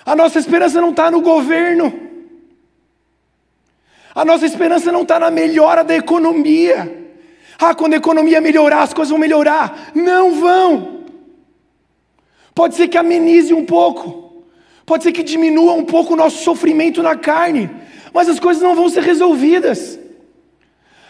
A 0.03 0.15
nossa 0.15 0.39
esperança 0.39 0.81
não 0.81 0.89
está 0.89 1.11
no 1.11 1.21
governo. 1.21 1.93
A 4.15 4.25
nossa 4.25 4.47
esperança 4.47 4.91
não 4.91 5.03
está 5.03 5.19
na 5.19 5.29
melhora 5.29 5.83
da 5.83 5.95
economia. 5.95 7.02
Ah, 7.65 7.73
quando 7.73 7.93
a 7.93 7.97
economia 7.97 8.41
melhorar, 8.41 8.81
as 8.83 8.93
coisas 8.93 9.09
vão 9.09 9.17
melhorar. 9.17 9.91
Não 9.95 10.41
vão. 10.41 11.05
Pode 12.53 12.75
ser 12.75 12.89
que 12.89 12.97
amenize 12.97 13.53
um 13.53 13.65
pouco. 13.65 14.43
Pode 14.85 15.03
ser 15.03 15.13
que 15.13 15.23
diminua 15.23 15.71
um 15.71 15.85
pouco 15.85 16.11
o 16.11 16.17
nosso 16.17 16.43
sofrimento 16.43 17.01
na 17.01 17.15
carne, 17.15 17.69
mas 18.13 18.27
as 18.27 18.37
coisas 18.37 18.61
não 18.61 18.75
vão 18.75 18.89
ser 18.89 19.01
resolvidas. 19.01 19.97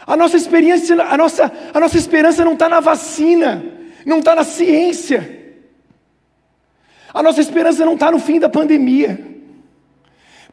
A 0.06 0.16
nossa 0.16 0.38
experiência, 0.38 0.96
a 1.02 1.18
nossa, 1.18 1.52
a 1.74 1.80
nossa 1.80 1.98
esperança 1.98 2.46
não 2.46 2.54
está 2.54 2.70
na 2.70 2.80
vacina, 2.80 3.66
não 4.06 4.20
está 4.20 4.36
na 4.36 4.44
ciência. 4.44 5.56
A 7.12 7.24
nossa 7.24 7.42
esperança 7.42 7.84
não 7.84 7.96
está 7.96 8.12
no 8.12 8.20
fim 8.20 8.40
da 8.40 8.48
pandemia. 8.48 9.20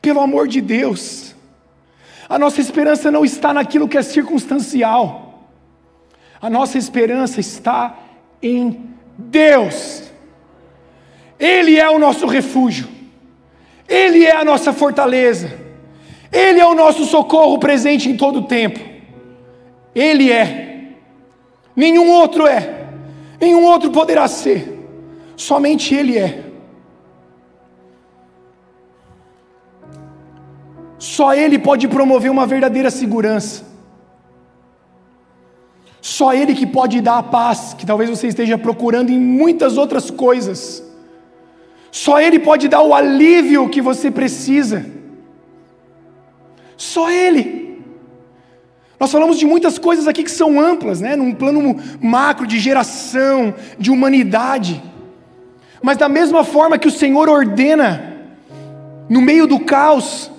Pelo 0.00 0.20
amor 0.20 0.48
de 0.48 0.62
Deus, 0.62 1.34
a 2.26 2.38
nossa 2.38 2.58
esperança 2.58 3.10
não 3.10 3.22
está 3.22 3.52
naquilo 3.52 3.86
que 3.86 3.98
é 3.98 4.02
circunstancial. 4.02 5.29
A 6.40 6.48
nossa 6.48 6.78
esperança 6.78 7.40
está 7.40 7.98
em 8.42 8.90
Deus. 9.16 10.10
Ele 11.38 11.78
é 11.78 11.88
o 11.90 11.98
nosso 11.98 12.26
refúgio. 12.26 12.88
Ele 13.88 14.24
é 14.24 14.34
a 14.34 14.44
nossa 14.44 14.72
fortaleza. 14.72 15.58
Ele 16.32 16.60
é 16.60 16.66
o 16.66 16.74
nosso 16.74 17.04
socorro 17.04 17.58
presente 17.58 18.08
em 18.08 18.16
todo 18.16 18.40
o 18.40 18.46
tempo. 18.46 18.80
Ele 19.94 20.30
é. 20.30 20.90
Nenhum 21.74 22.10
outro 22.10 22.46
é. 22.46 22.88
Nenhum 23.40 23.64
outro 23.64 23.90
poderá 23.90 24.28
ser. 24.28 24.78
Somente 25.36 25.94
Ele 25.94 26.18
é. 26.18 26.44
Só 30.98 31.34
Ele 31.34 31.58
pode 31.58 31.88
promover 31.88 32.30
uma 32.30 32.46
verdadeira 32.46 32.90
segurança. 32.90 33.69
Só 36.00 36.32
Ele 36.32 36.54
que 36.54 36.66
pode 36.66 37.00
dar 37.00 37.18
a 37.18 37.22
paz 37.22 37.74
que 37.76 37.84
talvez 37.84 38.08
você 38.08 38.28
esteja 38.28 38.56
procurando 38.56 39.10
em 39.10 39.18
muitas 39.18 39.76
outras 39.76 40.10
coisas. 40.10 40.82
Só 41.90 42.20
Ele 42.20 42.38
pode 42.38 42.68
dar 42.68 42.82
o 42.82 42.94
alívio 42.94 43.68
que 43.68 43.82
você 43.82 44.10
precisa. 44.10 44.86
Só 46.76 47.10
Ele. 47.10 47.60
Nós 48.98 49.10
falamos 49.10 49.38
de 49.38 49.46
muitas 49.46 49.78
coisas 49.78 50.06
aqui 50.06 50.22
que 50.22 50.30
são 50.30 50.60
amplas, 50.60 51.00
né? 51.00 51.16
num 51.16 51.32
plano 51.32 51.76
macro 52.00 52.46
de 52.46 52.58
geração, 52.58 53.54
de 53.78 53.90
humanidade. 53.90 54.82
Mas 55.82 55.96
da 55.96 56.08
mesma 56.08 56.44
forma 56.44 56.78
que 56.78 56.88
o 56.88 56.90
Senhor 56.90 57.28
ordena, 57.28 58.14
no 59.08 59.20
meio 59.22 59.46
do 59.46 59.58
caos, 59.60 60.30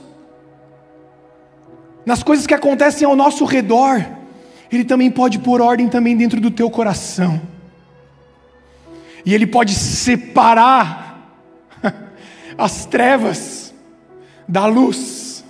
nas 2.05 2.21
coisas 2.21 2.45
que 2.45 2.53
acontecem 2.53 3.05
ao 3.05 3.15
nosso 3.15 3.45
redor, 3.45 4.05
Ele 4.71 4.85
também 4.85 5.11
pode 5.11 5.39
pôr 5.39 5.61
ordem 5.61 5.87
também 5.87 6.15
dentro 6.15 6.39
do 6.39 6.49
teu 6.49 6.69
coração. 6.69 7.41
E 9.25 9.33
Ele 9.33 9.45
pode 9.45 9.73
separar 9.73 11.37
as 12.57 12.85
trevas 12.85 13.73
da 14.47 14.65
luz. 14.65 15.43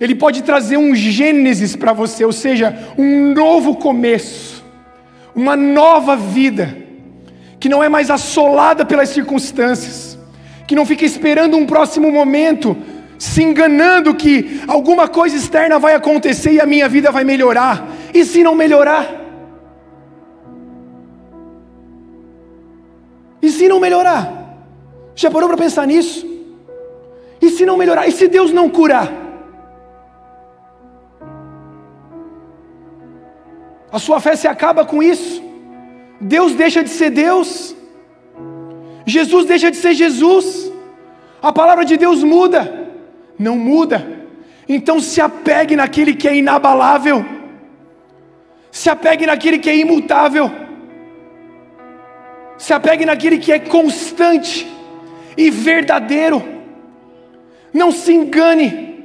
Ele 0.00 0.14
pode 0.14 0.42
trazer 0.42 0.76
um 0.76 0.94
Gênesis 0.94 1.76
para 1.76 1.92
você, 1.92 2.24
ou 2.24 2.32
seja, 2.32 2.76
um 2.98 3.32
novo 3.32 3.76
começo, 3.76 4.64
uma 5.34 5.56
nova 5.56 6.16
vida, 6.16 6.76
que 7.60 7.68
não 7.68 7.84
é 7.84 7.88
mais 7.88 8.10
assolada 8.10 8.84
pelas 8.84 9.10
circunstâncias, 9.10 10.18
que 10.66 10.74
não 10.74 10.84
fica 10.84 11.04
esperando 11.04 11.56
um 11.56 11.66
próximo 11.66 12.10
momento, 12.10 12.76
se 13.22 13.40
enganando 13.40 14.16
que 14.16 14.62
alguma 14.66 15.06
coisa 15.06 15.36
externa 15.36 15.78
vai 15.78 15.94
acontecer 15.94 16.54
e 16.54 16.60
a 16.60 16.66
minha 16.66 16.88
vida 16.88 17.08
vai 17.12 17.22
melhorar. 17.22 17.86
E 18.12 18.24
se 18.24 18.42
não 18.42 18.52
melhorar? 18.52 19.04
E 23.40 23.48
se 23.48 23.68
não 23.68 23.78
melhorar? 23.78 24.24
Já 25.14 25.30
parou 25.30 25.48
para 25.48 25.56
pensar 25.56 25.86
nisso? 25.86 26.26
E 27.40 27.50
se 27.50 27.64
não 27.64 27.76
melhorar? 27.76 28.08
E 28.08 28.10
se 28.10 28.26
Deus 28.26 28.52
não 28.52 28.68
curar? 28.68 29.08
A 33.92 34.00
sua 34.00 34.18
fé 34.18 34.34
se 34.34 34.48
acaba 34.48 34.84
com 34.84 35.00
isso? 35.00 35.40
Deus 36.20 36.56
deixa 36.56 36.82
de 36.82 36.90
ser 36.90 37.10
Deus? 37.10 37.76
Jesus 39.06 39.46
deixa 39.46 39.70
de 39.70 39.76
ser 39.76 39.94
Jesus? 39.94 40.72
A 41.40 41.52
palavra 41.52 41.84
de 41.84 41.96
Deus 41.96 42.24
muda? 42.24 42.81
Não 43.42 43.56
muda. 43.56 44.20
Então 44.68 45.00
se 45.00 45.20
apegue 45.20 45.74
naquele 45.74 46.14
que 46.14 46.28
é 46.28 46.36
inabalável. 46.36 47.24
Se 48.70 48.88
apegue 48.88 49.26
naquele 49.26 49.58
que 49.58 49.68
é 49.68 49.76
imutável. 49.76 50.50
Se 52.56 52.72
apegue 52.72 53.04
naquele 53.04 53.38
que 53.38 53.50
é 53.50 53.58
constante 53.58 54.66
e 55.36 55.50
verdadeiro. 55.50 56.42
Não 57.72 57.90
se 57.90 58.12
engane. 58.12 59.04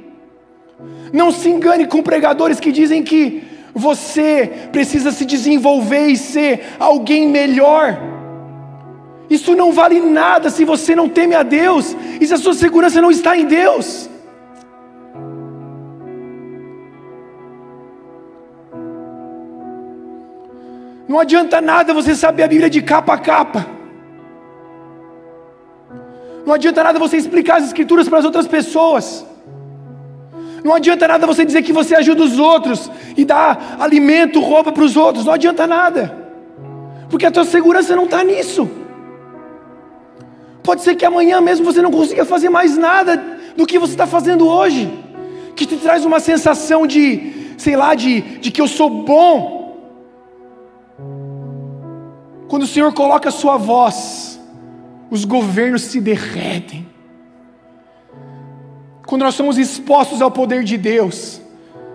Não 1.12 1.32
se 1.32 1.48
engane 1.48 1.86
com 1.86 2.00
pregadores 2.02 2.60
que 2.60 2.70
dizem 2.70 3.02
que 3.02 3.42
você 3.74 4.68
precisa 4.70 5.10
se 5.10 5.24
desenvolver 5.24 6.06
e 6.06 6.16
ser 6.16 6.74
alguém 6.78 7.26
melhor. 7.26 7.98
Isso 9.28 9.56
não 9.56 9.72
vale 9.72 10.00
nada 10.00 10.48
se 10.48 10.64
você 10.64 10.94
não 10.94 11.08
teme 11.08 11.34
a 11.34 11.42
Deus 11.42 11.96
e 12.20 12.26
se 12.26 12.32
a 12.32 12.38
sua 12.38 12.54
segurança 12.54 13.02
não 13.02 13.10
está 13.10 13.36
em 13.36 13.44
Deus. 13.44 14.07
Não 21.08 21.18
adianta 21.18 21.60
nada 21.60 21.94
você 21.94 22.14
saber 22.14 22.42
a 22.42 22.48
Bíblia 22.48 22.68
de 22.68 22.82
capa 22.82 23.14
a 23.14 23.18
capa. 23.18 23.66
Não 26.44 26.52
adianta 26.52 26.82
nada 26.82 26.98
você 26.98 27.16
explicar 27.16 27.56
as 27.58 27.64
escrituras 27.64 28.08
para 28.08 28.18
as 28.18 28.24
outras 28.26 28.46
pessoas. 28.46 29.24
Não 30.62 30.74
adianta 30.74 31.08
nada 31.08 31.26
você 31.26 31.44
dizer 31.44 31.62
que 31.62 31.72
você 31.72 31.94
ajuda 31.94 32.22
os 32.22 32.38
outros 32.38 32.90
e 33.16 33.24
dá 33.24 33.76
alimento, 33.78 34.40
roupa 34.40 34.70
para 34.70 34.84
os 34.84 34.96
outros. 34.96 35.24
Não 35.24 35.32
adianta 35.32 35.66
nada. 35.66 36.14
Porque 37.08 37.24
a 37.24 37.30
tua 37.30 37.44
segurança 37.44 37.96
não 37.96 38.04
está 38.04 38.22
nisso. 38.22 38.68
Pode 40.62 40.82
ser 40.82 40.94
que 40.94 41.06
amanhã 41.06 41.40
mesmo 41.40 41.64
você 41.64 41.80
não 41.80 41.90
consiga 41.90 42.26
fazer 42.26 42.50
mais 42.50 42.76
nada 42.76 43.22
do 43.56 43.66
que 43.66 43.78
você 43.78 43.92
está 43.92 44.06
fazendo 44.06 44.46
hoje. 44.46 44.92
Que 45.56 45.64
te 45.64 45.76
traz 45.76 46.04
uma 46.04 46.20
sensação 46.20 46.86
de, 46.86 47.54
sei 47.56 47.76
lá, 47.76 47.94
de, 47.94 48.20
de 48.20 48.50
que 48.50 48.60
eu 48.60 48.68
sou 48.68 48.90
bom. 48.90 49.57
Quando 52.48 52.62
o 52.62 52.66
Senhor 52.66 52.92
coloca 52.92 53.28
a 53.28 53.32
sua 53.32 53.56
voz 53.56 54.38
os 55.10 55.24
governos 55.24 55.82
se 55.82 56.00
derretem. 56.00 56.86
Quando 59.06 59.22
nós 59.22 59.34
somos 59.34 59.56
expostos 59.56 60.20
ao 60.20 60.30
poder 60.30 60.64
de 60.64 60.76
Deus, 60.76 61.40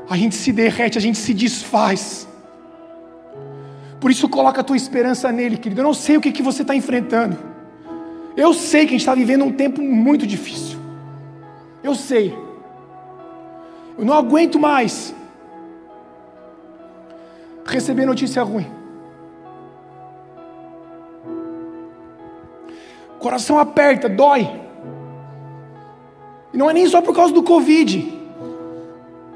a 0.10 0.18
gente 0.18 0.36
se 0.36 0.52
derrete, 0.52 0.98
a 0.98 1.02
gente 1.02 1.18
se 1.18 1.34
desfaz. 1.34 2.28
Por 4.00 4.10
isso 4.10 4.28
coloca 4.28 4.62
a 4.62 4.64
tua 4.64 4.76
esperança 4.76 5.32
nele, 5.32 5.58
querido. 5.58 5.82
Eu 5.82 5.86
não 5.86 5.94
sei 5.94 6.18
o 6.18 6.22
que, 6.22 6.32
que 6.32 6.42
você 6.42 6.64
está 6.64 6.76
enfrentando. 6.76 7.38
Eu 8.36 8.54
sei 8.54 8.82
que 8.82 8.88
a 8.88 8.92
gente 8.94 9.02
está 9.02 9.14
vivendo 9.14 9.46
um 9.46 9.52
tempo 9.52 9.82
muito 9.82 10.26
difícil. 10.26 10.80
Eu 11.84 11.94
sei. 11.94 12.36
Eu 13.96 14.04
não 14.04 14.16
aguento 14.16 14.60
mais 14.60 15.14
receber 17.64 18.06
notícia 18.06 18.42
ruim. 18.42 18.83
Coração 23.24 23.58
aperta, 23.58 24.10
dói. 24.10 24.48
E 26.54 26.58
não 26.58 26.70
é 26.70 26.74
nem 26.74 26.86
só 26.88 27.02
por 27.02 27.16
causa 27.16 27.34
do 27.34 27.42
Covid. 27.42 28.22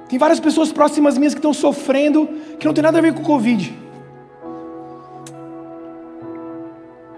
Tem 0.10 0.20
várias 0.20 0.40
pessoas 0.40 0.72
próximas 0.72 1.18
minhas 1.18 1.34
que 1.34 1.40
estão 1.40 1.54
sofrendo, 1.54 2.30
que 2.60 2.66
não 2.66 2.74
tem 2.74 2.84
nada 2.84 3.00
a 3.00 3.02
ver 3.02 3.14
com 3.14 3.22
o 3.22 3.26
Covid. 3.26 3.74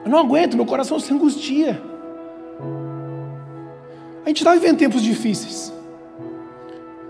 Eu 0.05 0.11
não 0.11 0.19
aguento, 0.19 0.55
meu 0.55 0.65
coração 0.65 0.99
se 0.99 1.13
angustia. 1.13 1.81
A 4.23 4.29
gente 4.29 4.37
está 4.37 4.53
vivendo 4.53 4.77
tempos 4.77 5.01
difíceis. 5.01 5.73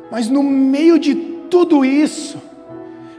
Mas 0.09 0.27
no 0.29 0.41
meio 0.41 0.97
de 0.97 1.13
tudo 1.49 1.85
isso, 1.85 2.41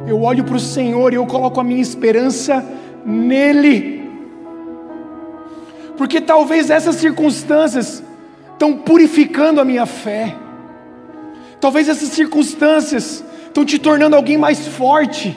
eu 0.07 0.23
olho 0.23 0.45
para 0.45 0.57
o 0.57 0.61
Senhor 0.61 1.13
e 1.13 1.17
eu 1.17 1.27
coloco 1.27 1.61
a 1.61 1.65
minha 1.65 1.81
esperança 1.81 2.65
nele 3.05 4.10
porque 6.01 6.19
talvez 6.19 6.71
essas 6.71 6.97
circunstâncias 6.97 8.03
estão 8.55 8.75
purificando 8.75 9.61
a 9.61 9.67
minha 9.67 9.85
fé, 9.85 10.35
talvez 11.61 11.91
essas 11.91 12.09
circunstâncias 12.09 13.23
estão 13.47 13.67
te 13.67 13.79
tornando 13.79 14.17
alguém 14.17 14.39
mais 14.39 14.67
forte, 14.67 15.37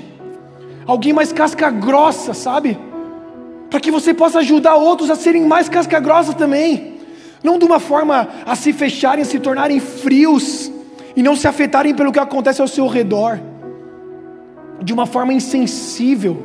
alguém 0.87 1.11
mais 1.11 1.33
casca 1.33 1.69
grossa, 1.69 2.33
sabe? 2.33 2.79
Para 3.69 3.81
que 3.81 3.91
você 3.91 4.13
possa 4.13 4.39
ajudar 4.39 4.75
outros 4.75 5.09
a 5.09 5.17
serem 5.17 5.43
mais 5.43 5.67
casca 5.67 5.99
grossa 5.99 6.31
também, 6.31 6.93
não 7.43 7.59
de 7.59 7.65
uma 7.65 7.81
forma 7.81 8.29
a 8.45 8.55
se 8.55 8.71
fecharem, 8.71 9.21
a 9.21 9.25
se 9.25 9.39
tornarem 9.39 9.81
frios 9.81 10.71
e 11.13 11.21
não 11.21 11.35
se 11.35 11.45
afetarem 11.45 11.93
pelo 11.93 12.09
que 12.09 12.19
acontece 12.19 12.61
ao 12.61 12.69
seu 12.69 12.87
redor, 12.87 13.37
de 14.81 14.93
uma 14.93 15.05
forma 15.05 15.33
insensível, 15.33 16.37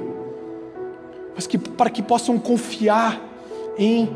mas 1.36 1.46
que 1.46 1.56
para 1.56 1.88
que 1.88 2.02
possam 2.02 2.36
confiar 2.36 3.27
em 3.78 4.10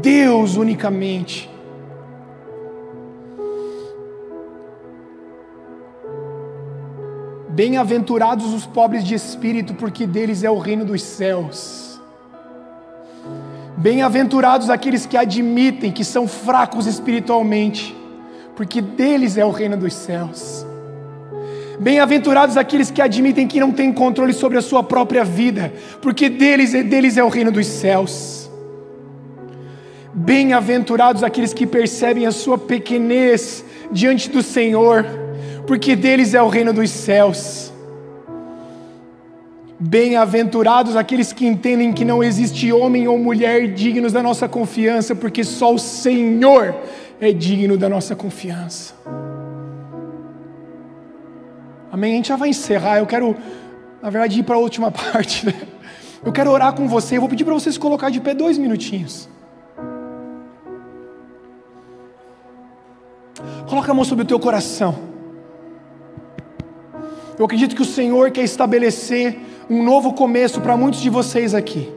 Deus 0.00 0.56
unicamente. 0.56 1.50
Bem-aventurados 7.48 8.54
os 8.54 8.64
pobres 8.64 9.02
de 9.02 9.16
espírito, 9.16 9.74
porque 9.74 10.06
deles 10.06 10.44
é 10.44 10.50
o 10.50 10.58
reino 10.58 10.84
dos 10.84 11.02
céus. 11.02 12.00
Bem-aventurados 13.76 14.70
aqueles 14.70 15.06
que 15.06 15.16
admitem 15.16 15.90
que 15.90 16.04
são 16.04 16.28
fracos 16.28 16.86
espiritualmente, 16.86 17.96
porque 18.54 18.80
deles 18.80 19.36
é 19.36 19.44
o 19.44 19.50
reino 19.50 19.76
dos 19.76 19.92
céus. 19.92 20.64
Bem-aventurados 21.80 22.56
aqueles 22.56 22.90
que 22.90 23.02
admitem 23.02 23.46
que 23.46 23.60
não 23.60 23.72
têm 23.72 23.92
controle 23.92 24.32
sobre 24.32 24.58
a 24.58 24.62
sua 24.62 24.82
própria 24.82 25.24
vida, 25.24 25.72
porque 26.00 26.28
deles, 26.28 26.72
deles 26.72 27.16
é 27.16 27.24
o 27.24 27.28
reino 27.28 27.50
dos 27.50 27.66
céus. 27.66 28.47
Bem-aventurados 30.18 31.22
aqueles 31.22 31.54
que 31.54 31.64
percebem 31.64 32.26
a 32.26 32.32
sua 32.32 32.58
pequenez 32.58 33.64
diante 33.92 34.28
do 34.28 34.42
Senhor, 34.42 35.06
porque 35.64 35.94
deles 35.94 36.34
é 36.34 36.42
o 36.42 36.48
reino 36.48 36.72
dos 36.72 36.90
céus. 36.90 37.72
Bem-aventurados 39.78 40.96
aqueles 40.96 41.32
que 41.32 41.46
entendem 41.46 41.92
que 41.92 42.04
não 42.04 42.22
existe 42.22 42.72
homem 42.72 43.06
ou 43.06 43.16
mulher 43.16 43.72
dignos 43.72 44.12
da 44.12 44.20
nossa 44.20 44.48
confiança, 44.48 45.14
porque 45.14 45.44
só 45.44 45.72
o 45.72 45.78
Senhor 45.78 46.74
é 47.20 47.32
digno 47.32 47.78
da 47.78 47.88
nossa 47.88 48.16
confiança. 48.16 48.94
Amém? 51.92 52.14
A 52.14 52.16
gente 52.16 52.28
já 52.28 52.36
vai 52.36 52.48
encerrar. 52.48 52.98
Eu 52.98 53.06
quero, 53.06 53.36
na 54.02 54.10
verdade, 54.10 54.40
ir 54.40 54.42
para 54.42 54.56
a 54.56 54.58
última 54.58 54.90
parte. 54.90 55.46
Né? 55.46 55.54
Eu 56.24 56.32
quero 56.32 56.50
orar 56.50 56.72
com 56.72 56.88
você. 56.88 57.16
Eu 57.16 57.20
vou 57.20 57.30
pedir 57.30 57.44
para 57.44 57.54
você 57.54 57.70
se 57.70 57.78
colocar 57.78 58.10
de 58.10 58.20
pé 58.20 58.34
dois 58.34 58.58
minutinhos. 58.58 59.28
Coloca 63.68 63.90
a 63.90 63.94
mão 63.94 64.04
sobre 64.04 64.24
o 64.24 64.26
teu 64.26 64.38
coração. 64.38 64.94
Eu 67.38 67.44
acredito 67.44 67.76
que 67.76 67.82
o 67.82 67.84
Senhor 67.84 68.30
quer 68.30 68.42
estabelecer 68.42 69.38
um 69.70 69.82
novo 69.84 70.12
começo 70.12 70.60
para 70.60 70.76
muitos 70.76 71.00
de 71.00 71.08
vocês 71.08 71.54
aqui. 71.54 71.92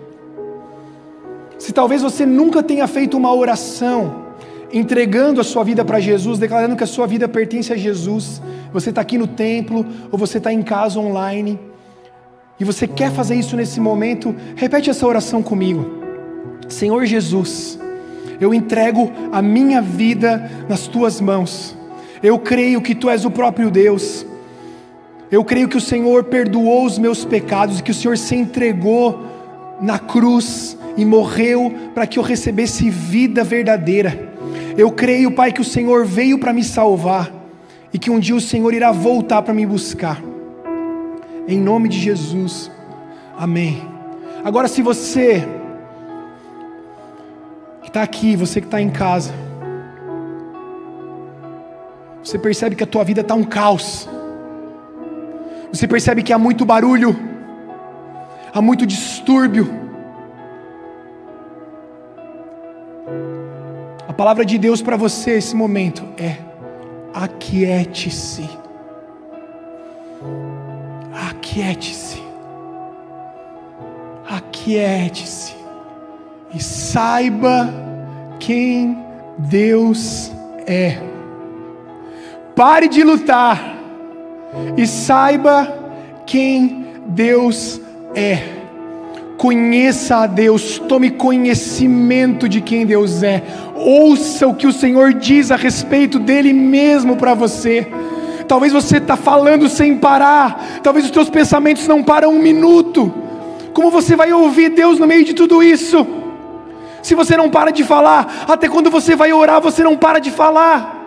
Se 1.57 1.71
talvez 1.71 2.01
você 2.01 2.25
nunca 2.25 2.61
tenha 2.61 2.87
feito 2.87 3.17
uma 3.17 3.33
oração 3.33 4.27
entregando 4.73 5.41
a 5.41 5.43
sua 5.43 5.63
vida 5.63 5.83
para 5.83 5.99
Jesus, 5.99 6.39
declarando 6.39 6.75
que 6.75 6.83
a 6.83 6.87
sua 6.87 7.05
vida 7.05 7.27
pertence 7.27 7.73
a 7.73 7.77
Jesus, 7.77 8.41
você 8.71 8.89
está 8.89 9.01
aqui 9.01 9.17
no 9.17 9.27
templo 9.27 9.85
ou 10.11 10.17
você 10.17 10.37
está 10.37 10.51
em 10.53 10.61
casa 10.61 10.99
online 10.99 11.59
e 12.59 12.63
você 12.63 12.87
quer 12.87 13.11
fazer 13.11 13.35
isso 13.35 13.55
nesse 13.55 13.79
momento, 13.79 14.35
repete 14.55 14.89
essa 14.89 15.07
oração 15.07 15.41
comigo. 15.41 15.99
Senhor 16.69 17.03
Jesus, 17.05 17.79
eu 18.41 18.55
entrego 18.55 19.11
a 19.31 19.39
minha 19.39 19.79
vida 19.83 20.49
nas 20.67 20.87
tuas 20.87 21.21
mãos. 21.21 21.77
Eu 22.23 22.39
creio 22.39 22.81
que 22.81 22.95
tu 22.95 23.07
és 23.07 23.23
o 23.23 23.29
próprio 23.29 23.69
Deus. 23.69 24.25
Eu 25.31 25.45
creio 25.45 25.69
que 25.69 25.77
o 25.77 25.81
Senhor 25.81 26.23
perdoou 26.23 26.83
os 26.83 26.97
meus 26.97 27.23
pecados 27.23 27.79
e 27.79 27.83
que 27.83 27.91
o 27.91 27.93
Senhor 27.93 28.17
se 28.17 28.35
entregou 28.35 29.23
na 29.79 29.99
cruz 29.99 30.75
e 30.97 31.05
morreu 31.05 31.71
para 31.93 32.07
que 32.07 32.17
eu 32.17 32.23
recebesse 32.23 32.89
vida 32.89 33.43
verdadeira. 33.43 34.33
Eu 34.75 34.91
creio, 34.91 35.31
Pai, 35.31 35.53
que 35.53 35.61
o 35.61 35.65
Senhor 35.65 36.03
veio 36.03 36.39
para 36.39 36.51
me 36.51 36.63
salvar 36.63 37.31
e 37.93 37.99
que 37.99 38.09
um 38.09 38.19
dia 38.19 38.35
o 38.35 38.41
Senhor 38.41 38.73
irá 38.73 38.91
voltar 38.91 39.43
para 39.43 39.53
me 39.53 39.67
buscar. 39.67 40.19
Em 41.47 41.59
nome 41.59 41.89
de 41.89 41.99
Jesus. 41.99 42.71
Amém. 43.37 43.83
Agora, 44.43 44.67
se 44.67 44.81
você 44.81 45.47
que 47.81 47.87
está 47.87 48.03
aqui, 48.03 48.35
você 48.35 48.61
que 48.61 48.67
está 48.67 48.81
em 48.81 48.89
casa, 48.89 49.33
você 52.23 52.37
percebe 52.37 52.75
que 52.75 52.83
a 52.83 52.87
tua 52.87 53.03
vida 53.03 53.21
está 53.21 53.33
um 53.33 53.43
caos. 53.43 54.07
Você 55.71 55.87
percebe 55.87 56.21
que 56.21 56.31
há 56.31 56.37
muito 56.37 56.65
barulho, 56.65 57.15
há 58.53 58.61
muito 58.61 58.85
distúrbio. 58.85 59.69
A 64.07 64.13
palavra 64.13 64.45
de 64.45 64.57
Deus 64.57 64.81
para 64.81 64.95
você 64.95 65.31
esse 65.31 65.55
momento 65.55 66.03
é 66.17 66.37
aquiete-se. 67.13 68.47
Aquiete-se. 71.29 72.21
Aquiete-se. 74.29 75.60
E 76.53 76.61
saiba 76.61 77.69
quem 78.39 78.97
Deus 79.37 80.31
é. 80.67 80.97
Pare 82.55 82.87
de 82.87 83.03
lutar 83.03 83.77
e 84.75 84.85
saiba 84.85 85.73
quem 86.25 86.85
Deus 87.07 87.79
é. 88.13 88.39
Conheça 89.37 90.17
a 90.17 90.27
Deus, 90.27 90.77
tome 90.87 91.09
conhecimento 91.09 92.47
de 92.47 92.61
quem 92.61 92.85
Deus 92.85 93.23
é, 93.23 93.41
ouça 93.75 94.45
o 94.45 94.53
que 94.53 94.67
o 94.67 94.71
Senhor 94.71 95.13
diz 95.13 95.49
a 95.49 95.55
respeito 95.55 96.19
dele 96.19 96.53
mesmo 96.53 97.15
para 97.15 97.33
você. 97.33 97.87
Talvez 98.47 98.71
você 98.71 98.97
está 98.97 99.15
falando 99.15 99.67
sem 99.67 99.97
parar, 99.97 100.81
talvez 100.83 101.05
os 101.05 101.11
teus 101.11 101.29
pensamentos 101.29 101.87
não 101.87 102.03
param 102.03 102.35
um 102.35 102.41
minuto. 102.41 103.11
Como 103.73 103.89
você 103.89 104.15
vai 104.15 104.31
ouvir 104.33 104.69
Deus 104.69 104.99
no 104.99 105.07
meio 105.07 105.23
de 105.23 105.33
tudo 105.33 105.63
isso? 105.63 106.05
Se 107.01 107.15
você 107.15 107.35
não 107.35 107.49
para 107.49 107.71
de 107.71 107.83
falar, 107.83 108.45
até 108.47 108.67
quando 108.67 108.89
você 108.89 109.15
vai 109.15 109.33
orar, 109.33 109.61
você 109.61 109.83
não 109.83 109.97
para 109.97 110.19
de 110.19 110.31
falar. 110.31 111.01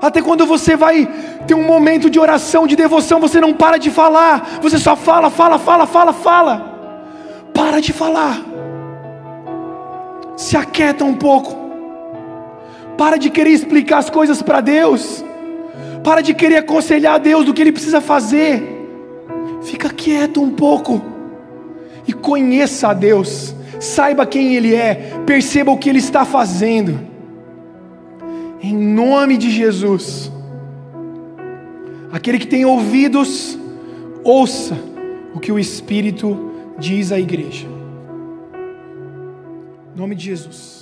Até 0.00 0.22
quando 0.22 0.46
você 0.46 0.76
vai 0.76 1.06
ter 1.46 1.54
um 1.54 1.64
momento 1.64 2.08
de 2.08 2.18
oração, 2.18 2.66
de 2.66 2.74
devoção, 2.74 3.20
você 3.20 3.40
não 3.40 3.52
para 3.52 3.78
de 3.78 3.90
falar. 3.90 4.58
Você 4.62 4.78
só 4.78 4.96
fala, 4.96 5.28
fala, 5.28 5.58
fala, 5.58 5.86
fala, 5.86 6.12
fala. 6.12 6.70
Para 7.52 7.80
de 7.80 7.92
falar. 7.92 8.40
Se 10.36 10.56
aquieta 10.56 11.04
um 11.04 11.14
pouco. 11.14 11.54
Para 12.96 13.18
de 13.18 13.28
querer 13.28 13.50
explicar 13.50 13.98
as 13.98 14.08
coisas 14.08 14.40
para 14.40 14.62
Deus. 14.62 15.22
Para 16.02 16.22
de 16.22 16.32
querer 16.32 16.58
aconselhar 16.58 17.16
a 17.16 17.18
Deus 17.18 17.44
do 17.44 17.52
que 17.52 17.60
Ele 17.60 17.72
precisa 17.72 18.00
fazer. 18.00 18.78
Fica 19.62 19.90
quieto 19.90 20.42
um 20.42 20.50
pouco. 20.50 21.02
E 22.06 22.14
conheça 22.14 22.88
a 22.88 22.94
Deus. 22.94 23.54
Saiba 23.80 24.26
quem 24.26 24.54
Ele 24.54 24.74
é. 24.74 25.22
Perceba 25.26 25.72
o 25.72 25.78
que 25.78 25.88
Ele 25.88 25.98
está 25.98 26.24
fazendo. 26.24 27.00
Em 28.62 28.76
nome 28.76 29.36
de 29.36 29.50
Jesus. 29.50 30.30
Aquele 32.12 32.38
que 32.38 32.46
tem 32.46 32.64
ouvidos, 32.64 33.58
ouça 34.22 34.76
o 35.34 35.40
que 35.40 35.50
o 35.50 35.58
Espírito 35.58 36.52
diz 36.78 37.10
a 37.10 37.18
igreja. 37.18 37.66
Em 39.94 39.98
nome 39.98 40.14
de 40.14 40.26
Jesus. 40.26 40.79